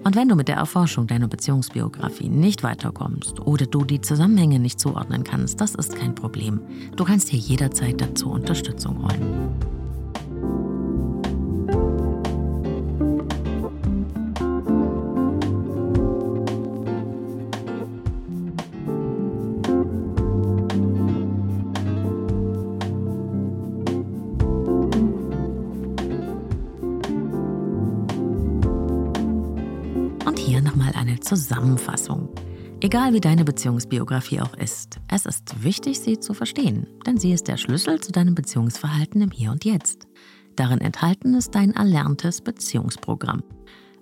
Und 0.05 0.17
wenn 0.17 0.29
du 0.29 0.35
mit 0.35 0.49
der 0.49 0.57
Erforschung 0.57 1.07
deiner 1.07 1.29
Beziehungsbiografie 1.29 2.29
nicht 2.29 2.62
weiterkommst 2.62 3.41
oder 3.41 3.67
du 3.67 3.85
die 3.85 4.01
Zusammenhänge 4.01 4.59
nicht 4.59 4.81
zuordnen 4.81 5.23
kannst, 5.23 5.61
das 5.61 5.75
ist 5.75 5.95
kein 5.95 6.15
Problem. 6.15 6.61
Du 6.97 7.05
kannst 7.05 7.31
dir 7.31 7.38
jederzeit 7.38 8.01
dazu 8.01 8.31
Unterstützung 8.31 9.03
holen. 9.03 9.82
Zusammenfassung. 31.53 32.31
Egal 32.81 33.12
wie 33.12 33.21
deine 33.21 33.45
Beziehungsbiografie 33.45 34.41
auch 34.41 34.55
ist, 34.55 34.99
es 35.09 35.27
ist 35.27 35.62
wichtig, 35.62 36.01
sie 36.01 36.19
zu 36.19 36.33
verstehen, 36.33 36.87
denn 37.07 37.19
sie 37.19 37.33
ist 37.33 37.47
der 37.47 37.59
Schlüssel 37.59 38.01
zu 38.01 38.11
deinem 38.11 38.35
Beziehungsverhalten 38.35 39.21
im 39.21 39.31
Hier 39.31 39.51
und 39.51 39.67
Jetzt. 39.67 40.07
Darin 40.57 40.81
enthalten 40.81 41.35
ist 41.35 41.55
dein 41.55 41.73
erlerntes 41.73 42.41
Beziehungsprogramm. 42.41 43.43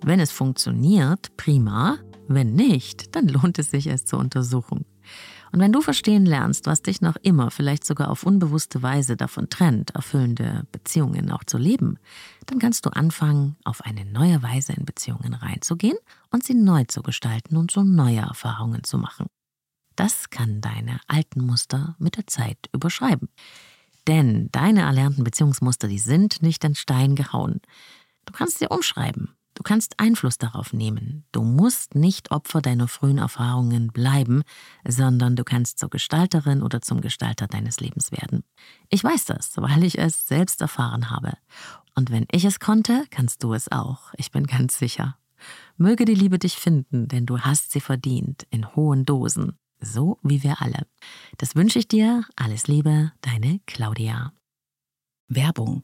Wenn 0.01 0.21
es 0.21 0.31
funktioniert, 0.31 1.35
prima, 1.35 1.97
wenn 2.29 2.53
nicht, 2.53 3.17
dann 3.17 3.27
lohnt 3.27 3.59
es 3.59 3.71
sich, 3.71 3.87
es 3.87 4.05
zu 4.05 4.15
untersuchen. 4.15 4.85
Und 5.51 5.59
wenn 5.59 5.73
du 5.73 5.81
verstehen 5.81 6.25
lernst, 6.25 6.65
was 6.65 6.81
dich 6.81 7.01
noch 7.01 7.17
immer, 7.17 7.51
vielleicht 7.51 7.85
sogar 7.85 8.09
auf 8.09 8.23
unbewusste 8.23 8.81
Weise 8.81 9.17
davon 9.17 9.49
trennt, 9.49 9.91
erfüllende 9.91 10.65
Beziehungen 10.71 11.29
auch 11.31 11.43
zu 11.43 11.57
leben, 11.57 11.97
dann 12.45 12.59
kannst 12.59 12.85
du 12.85 12.89
anfangen, 12.89 13.57
auf 13.65 13.81
eine 13.81 14.05
neue 14.05 14.41
Weise 14.41 14.73
in 14.73 14.85
Beziehungen 14.85 15.33
reinzugehen 15.33 15.97
und 16.29 16.43
sie 16.43 16.53
neu 16.53 16.85
zu 16.85 17.03
gestalten 17.03 17.57
und 17.57 17.71
so 17.71 17.83
neue 17.83 18.19
Erfahrungen 18.19 18.83
zu 18.83 18.97
machen. 18.97 19.27
Das 19.95 20.29
kann 20.29 20.61
deine 20.61 21.01
alten 21.07 21.41
Muster 21.41 21.95
mit 21.99 22.15
der 22.15 22.27
Zeit 22.27 22.69
überschreiben. 22.73 23.27
Denn 24.07 24.49
deine 24.51 24.81
erlernten 24.81 25.23
Beziehungsmuster, 25.23 25.87
die 25.87 25.99
sind 25.99 26.41
nicht 26.41 26.63
in 26.63 26.75
Stein 26.75 27.15
gehauen. 27.15 27.61
Du 28.25 28.33
kannst 28.33 28.59
sie 28.59 28.67
umschreiben. 28.67 29.35
Du 29.53 29.63
kannst 29.63 29.99
Einfluss 29.99 30.37
darauf 30.37 30.73
nehmen. 30.73 31.25
Du 31.31 31.43
musst 31.43 31.95
nicht 31.95 32.31
Opfer 32.31 32.61
deiner 32.61 32.87
frühen 32.87 33.17
Erfahrungen 33.17 33.87
bleiben, 33.91 34.43
sondern 34.87 35.35
du 35.35 35.43
kannst 35.43 35.79
zur 35.79 35.89
Gestalterin 35.89 36.63
oder 36.63 36.81
zum 36.81 37.01
Gestalter 37.01 37.47
deines 37.47 37.79
Lebens 37.79 38.11
werden. 38.11 38.43
Ich 38.89 39.03
weiß 39.03 39.25
das, 39.25 39.51
weil 39.57 39.83
ich 39.83 39.99
es 39.99 40.27
selbst 40.27 40.61
erfahren 40.61 41.09
habe. 41.09 41.33
Und 41.95 42.11
wenn 42.11 42.25
ich 42.31 42.45
es 42.45 42.59
konnte, 42.59 43.05
kannst 43.09 43.43
du 43.43 43.53
es 43.53 43.71
auch. 43.71 44.13
Ich 44.17 44.31
bin 44.31 44.47
ganz 44.47 44.77
sicher. 44.77 45.17
Möge 45.77 46.05
die 46.05 46.15
Liebe 46.15 46.39
dich 46.39 46.55
finden, 46.55 47.07
denn 47.07 47.25
du 47.25 47.39
hast 47.39 47.71
sie 47.71 47.81
verdient, 47.81 48.47
in 48.51 48.75
hohen 48.75 49.05
Dosen, 49.05 49.57
so 49.79 50.17
wie 50.21 50.43
wir 50.43 50.61
alle. 50.61 50.85
Das 51.37 51.55
wünsche 51.55 51.79
ich 51.79 51.87
dir. 51.87 52.23
Alles 52.35 52.67
Liebe, 52.67 53.11
deine 53.21 53.59
Claudia. 53.65 54.33
Werbung 55.27 55.83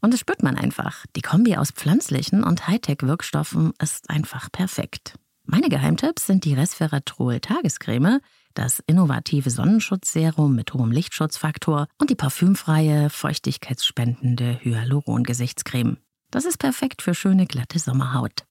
Und 0.00 0.12
das 0.12 0.20
spürt 0.20 0.42
man 0.42 0.56
einfach. 0.56 1.04
Die 1.16 1.22
Kombi 1.22 1.56
aus 1.56 1.70
pflanzlichen 1.70 2.42
und 2.42 2.66
Hightech-Wirkstoffen 2.66 3.72
ist 3.80 4.08
einfach 4.08 4.50
perfekt. 4.50 5.14
Meine 5.44 5.68
Geheimtipps 5.68 6.26
sind 6.26 6.44
die 6.44 6.54
Resveratrol 6.54 7.40
Tagescreme, 7.40 8.20
das 8.54 8.82
innovative 8.86 9.50
Sonnenschutzserum 9.50 10.54
mit 10.54 10.72
hohem 10.74 10.92
Lichtschutzfaktor 10.92 11.86
und 11.98 12.10
die 12.10 12.14
parfümfreie, 12.14 13.10
feuchtigkeitsspendende 13.10 14.60
Hyaluron-Gesichtscreme. 14.62 15.98
Das 16.30 16.44
ist 16.44 16.58
perfekt 16.58 17.02
für 17.02 17.14
schöne, 17.14 17.46
glatte 17.46 17.78
Sommerhaut. 17.78 18.44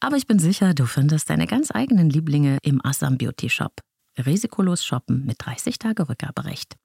Aber 0.00 0.16
ich 0.16 0.26
bin 0.26 0.38
sicher, 0.38 0.74
du 0.74 0.84
findest 0.86 1.30
deine 1.30 1.46
ganz 1.46 1.70
eigenen 1.70 2.10
Lieblinge 2.10 2.58
im 2.62 2.84
Assam 2.84 3.16
Beauty 3.16 3.48
Shop. 3.48 3.80
Risikolos 4.18 4.84
shoppen 4.84 5.24
mit 5.24 5.36
30 5.38 5.78
Tage 5.78 6.08
Rückgaberecht. 6.08 6.76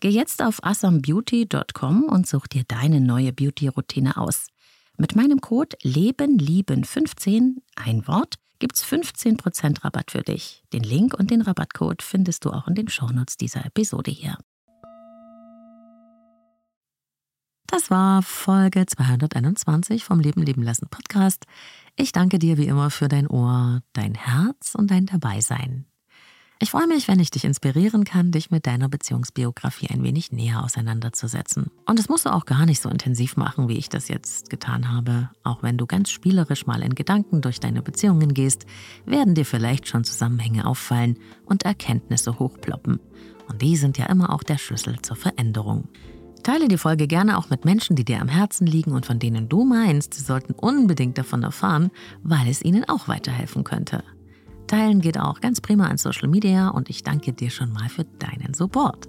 Geh 0.00 0.10
jetzt 0.10 0.42
auf 0.42 0.62
asambeauty.com 0.62 2.04
und 2.04 2.26
such 2.26 2.46
dir 2.48 2.64
deine 2.68 3.00
neue 3.00 3.32
Beauty-Routine 3.32 4.16
aus. 4.16 4.48
Mit 4.98 5.16
meinem 5.16 5.40
Code 5.40 5.76
LebenLieben15, 5.82 7.56
ein 7.76 8.06
Wort, 8.06 8.36
gibt's 8.58 8.84
15% 8.84 9.84
Rabatt 9.84 10.10
für 10.10 10.22
dich. 10.22 10.62
Den 10.72 10.82
Link 10.82 11.14
und 11.14 11.30
den 11.30 11.42
Rabattcode 11.42 12.02
findest 12.02 12.44
du 12.44 12.50
auch 12.50 12.68
in 12.68 12.74
den 12.74 12.88
Shownotes 12.88 13.36
dieser 13.36 13.64
Episode 13.64 14.10
hier. 14.10 14.38
Das 17.66 17.90
war 17.90 18.22
Folge 18.22 18.86
221 18.86 20.04
vom 20.04 20.20
Leben 20.20 20.42
leben 20.42 20.62
lassen 20.62 20.88
Podcast. 20.88 21.44
Ich 21.96 22.12
danke 22.12 22.38
dir 22.38 22.56
wie 22.58 22.66
immer 22.66 22.90
für 22.90 23.08
dein 23.08 23.26
Ohr, 23.26 23.82
dein 23.92 24.14
Herz 24.14 24.74
und 24.74 24.90
dein 24.90 25.06
Dabeisein. 25.06 25.86
Ich 26.58 26.70
freue 26.70 26.86
mich, 26.86 27.06
wenn 27.06 27.20
ich 27.20 27.30
dich 27.30 27.44
inspirieren 27.44 28.04
kann, 28.04 28.32
dich 28.32 28.50
mit 28.50 28.66
deiner 28.66 28.88
Beziehungsbiografie 28.88 29.90
ein 29.90 30.02
wenig 30.02 30.32
näher 30.32 30.64
auseinanderzusetzen. 30.64 31.70
Und 31.84 31.98
das 31.98 32.08
musst 32.08 32.24
du 32.24 32.32
auch 32.32 32.46
gar 32.46 32.64
nicht 32.64 32.80
so 32.80 32.88
intensiv 32.88 33.36
machen, 33.36 33.68
wie 33.68 33.76
ich 33.76 33.90
das 33.90 34.08
jetzt 34.08 34.48
getan 34.48 34.90
habe. 34.90 35.28
Auch 35.42 35.62
wenn 35.62 35.76
du 35.76 35.84
ganz 35.84 36.08
spielerisch 36.08 36.66
mal 36.66 36.80
in 36.80 36.94
Gedanken 36.94 37.42
durch 37.42 37.60
deine 37.60 37.82
Beziehungen 37.82 38.32
gehst, 38.32 38.64
werden 39.04 39.34
dir 39.34 39.44
vielleicht 39.44 39.86
schon 39.86 40.04
Zusammenhänge 40.04 40.66
auffallen 40.66 41.18
und 41.44 41.64
Erkenntnisse 41.64 42.38
hochploppen. 42.38 43.00
Und 43.48 43.60
die 43.60 43.76
sind 43.76 43.98
ja 43.98 44.06
immer 44.06 44.32
auch 44.32 44.42
der 44.42 44.56
Schlüssel 44.56 45.02
zur 45.02 45.16
Veränderung. 45.16 45.88
Teile 46.42 46.68
die 46.68 46.78
Folge 46.78 47.06
gerne 47.06 47.36
auch 47.36 47.50
mit 47.50 47.66
Menschen, 47.66 47.96
die 47.96 48.04
dir 48.04 48.22
am 48.22 48.28
Herzen 48.28 48.66
liegen 48.66 48.92
und 48.92 49.04
von 49.04 49.18
denen 49.18 49.50
du 49.50 49.64
meinst, 49.64 50.14
sie 50.14 50.22
sollten 50.22 50.54
unbedingt 50.54 51.18
davon 51.18 51.42
erfahren, 51.42 51.90
weil 52.22 52.48
es 52.48 52.62
ihnen 52.62 52.88
auch 52.88 53.08
weiterhelfen 53.08 53.62
könnte. 53.62 54.02
Teilen 54.66 55.00
geht 55.00 55.18
auch 55.18 55.40
ganz 55.40 55.60
prima 55.60 55.86
an 55.86 55.96
Social 55.96 56.28
Media 56.28 56.68
und 56.68 56.90
ich 56.90 57.02
danke 57.02 57.32
dir 57.32 57.50
schon 57.50 57.72
mal 57.72 57.88
für 57.88 58.04
deinen 58.04 58.54
Support. 58.54 59.08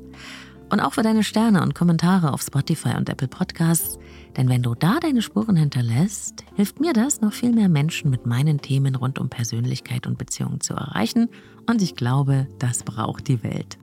Und 0.70 0.82
auch 0.82 0.94
für 0.94 1.02
deine 1.02 1.24
Sterne 1.24 1.62
und 1.62 1.76
Kommentare 1.76 2.34
auf 2.34 2.42
Spotify 2.42 2.96
und 2.98 3.10
Apple 3.10 3.30
Podcasts, 3.30 3.98
denn 4.36 4.50
wenn 4.50 4.62
du 4.62 4.76
da 4.76 5.00
deine 5.00 5.22
Spuren 5.22 5.56
hinterlässt, 5.56 6.44
hilft 6.56 6.80
mir 6.80 6.94
das, 6.94 7.22
noch 7.22 7.34
viel 7.34 7.54
mehr 7.54 7.70
Menschen 7.70 8.12
mit 8.12 8.26
meinen 8.26 8.60
Themen 8.62 8.96
rund 8.96 9.18
um 9.18 9.30
Persönlichkeit 9.30 10.06
und 10.06 10.18
Beziehungen 10.18 10.60
zu 10.60 10.74
erreichen 10.74 11.30
und 11.68 11.82
ich 11.82 11.96
glaube, 11.96 12.48
das 12.60 12.84
braucht 12.84 13.28
die 13.28 13.42
Welt. 13.44 13.78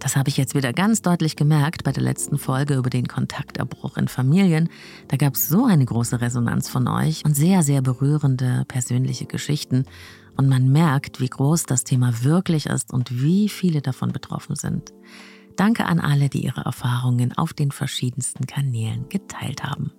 Das 0.00 0.16
habe 0.16 0.28
ich 0.28 0.36
jetzt 0.36 0.54
wieder 0.54 0.72
ganz 0.72 1.02
deutlich 1.02 1.36
gemerkt 1.36 1.84
bei 1.84 1.92
der 1.92 2.02
letzten 2.02 2.38
Folge 2.38 2.74
über 2.74 2.90
den 2.90 3.06
Kontakterbruch 3.06 3.96
in 3.96 4.08
Familien. 4.08 4.68
Da 5.08 5.16
gab 5.16 5.34
es 5.34 5.48
so 5.48 5.64
eine 5.64 5.84
große 5.84 6.20
Resonanz 6.20 6.68
von 6.68 6.88
euch 6.88 7.24
und 7.24 7.34
sehr, 7.34 7.62
sehr 7.62 7.82
berührende 7.82 8.64
persönliche 8.66 9.26
Geschichten. 9.26 9.84
Und 10.36 10.48
man 10.48 10.68
merkt, 10.68 11.20
wie 11.20 11.28
groß 11.28 11.64
das 11.64 11.84
Thema 11.84 12.22
wirklich 12.22 12.66
ist 12.66 12.92
und 12.92 13.22
wie 13.22 13.48
viele 13.48 13.80
davon 13.80 14.12
betroffen 14.12 14.56
sind. 14.56 14.92
Danke 15.56 15.86
an 15.86 16.00
alle, 16.00 16.28
die 16.28 16.44
ihre 16.44 16.62
Erfahrungen 16.62 17.32
auf 17.36 17.54
den 17.54 17.70
verschiedensten 17.70 18.46
Kanälen 18.46 19.08
geteilt 19.08 19.64
haben. 19.64 19.92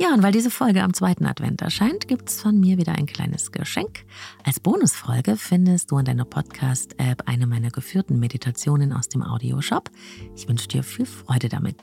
Ja, 0.00 0.12
und 0.12 0.24
weil 0.24 0.32
diese 0.32 0.50
Folge 0.50 0.82
am 0.82 0.92
zweiten 0.92 1.24
Advent 1.24 1.62
erscheint, 1.62 2.08
gibt 2.08 2.28
es 2.28 2.40
von 2.40 2.58
mir 2.58 2.78
wieder 2.78 2.92
ein 2.92 3.06
kleines 3.06 3.52
Geschenk. 3.52 4.04
Als 4.42 4.58
Bonusfolge 4.58 5.36
findest 5.36 5.92
du 5.92 5.98
in 5.98 6.04
deiner 6.04 6.24
Podcast-App 6.24 7.22
eine 7.26 7.46
meiner 7.46 7.70
geführten 7.70 8.18
Meditationen 8.18 8.92
aus 8.92 9.08
dem 9.08 9.22
Audioshop. 9.22 9.90
Ich 10.34 10.48
wünsche 10.48 10.66
dir 10.66 10.82
viel 10.82 11.06
Freude 11.06 11.48
damit. 11.48 11.76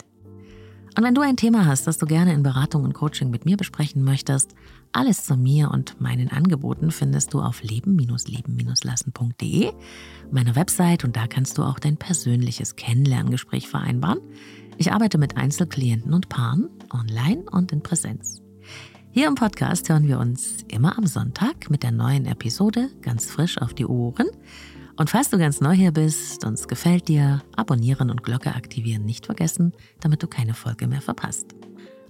Und 0.97 1.05
wenn 1.05 1.15
du 1.15 1.21
ein 1.21 1.37
Thema 1.37 1.65
hast, 1.65 1.87
das 1.87 1.97
du 1.97 2.05
gerne 2.05 2.33
in 2.33 2.43
Beratung 2.43 2.83
und 2.83 2.93
Coaching 2.93 3.29
mit 3.29 3.45
mir 3.45 3.55
besprechen 3.55 4.03
möchtest, 4.03 4.55
alles 4.91 5.23
zu 5.23 5.37
mir 5.37 5.71
und 5.71 6.01
meinen 6.01 6.29
Angeboten 6.29 6.91
findest 6.91 7.33
du 7.33 7.39
auf 7.39 7.63
leben-leben-lassen.de, 7.63 9.71
meiner 10.31 10.57
Website 10.57 11.05
und 11.05 11.15
da 11.15 11.27
kannst 11.27 11.57
du 11.57 11.63
auch 11.63 11.79
dein 11.79 11.95
persönliches 11.95 12.75
Kennenlerngespräch 12.75 13.69
vereinbaren. 13.69 14.19
Ich 14.81 14.91
arbeite 14.91 15.19
mit 15.19 15.37
Einzelklienten 15.37 16.11
und 16.11 16.27
Paaren, 16.27 16.67
online 16.91 17.43
und 17.51 17.71
in 17.71 17.83
Präsenz. 17.83 18.41
Hier 19.11 19.27
im 19.27 19.35
Podcast 19.35 19.87
hören 19.89 20.07
wir 20.07 20.17
uns 20.17 20.65
immer 20.69 20.97
am 20.97 21.05
Sonntag 21.05 21.69
mit 21.69 21.83
der 21.83 21.91
neuen 21.91 22.25
Episode 22.25 22.89
ganz 23.03 23.29
frisch 23.29 23.59
auf 23.59 23.75
die 23.75 23.85
Ohren. 23.85 24.25
Und 24.97 25.11
falls 25.11 25.29
du 25.29 25.37
ganz 25.37 25.61
neu 25.61 25.73
hier 25.73 25.91
bist 25.91 26.43
und 26.45 26.55
es 26.55 26.67
gefällt 26.67 27.09
dir, 27.09 27.43
abonnieren 27.55 28.09
und 28.09 28.23
Glocke 28.23 28.55
aktivieren 28.55 29.05
nicht 29.05 29.27
vergessen, 29.27 29.73
damit 29.99 30.23
du 30.23 30.27
keine 30.27 30.55
Folge 30.55 30.87
mehr 30.87 31.01
verpasst. 31.01 31.53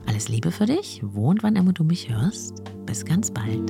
Alles 0.07 0.29
Liebe 0.29 0.53
für 0.53 0.65
dich, 0.65 1.01
wo 1.03 1.29
und 1.29 1.43
wann 1.43 1.57
immer 1.57 1.73
du 1.73 1.84
mich 1.84 2.10
hörst. 2.10 2.63
Bis 2.86 3.03
ganz 3.03 3.31
bald. 3.31 3.69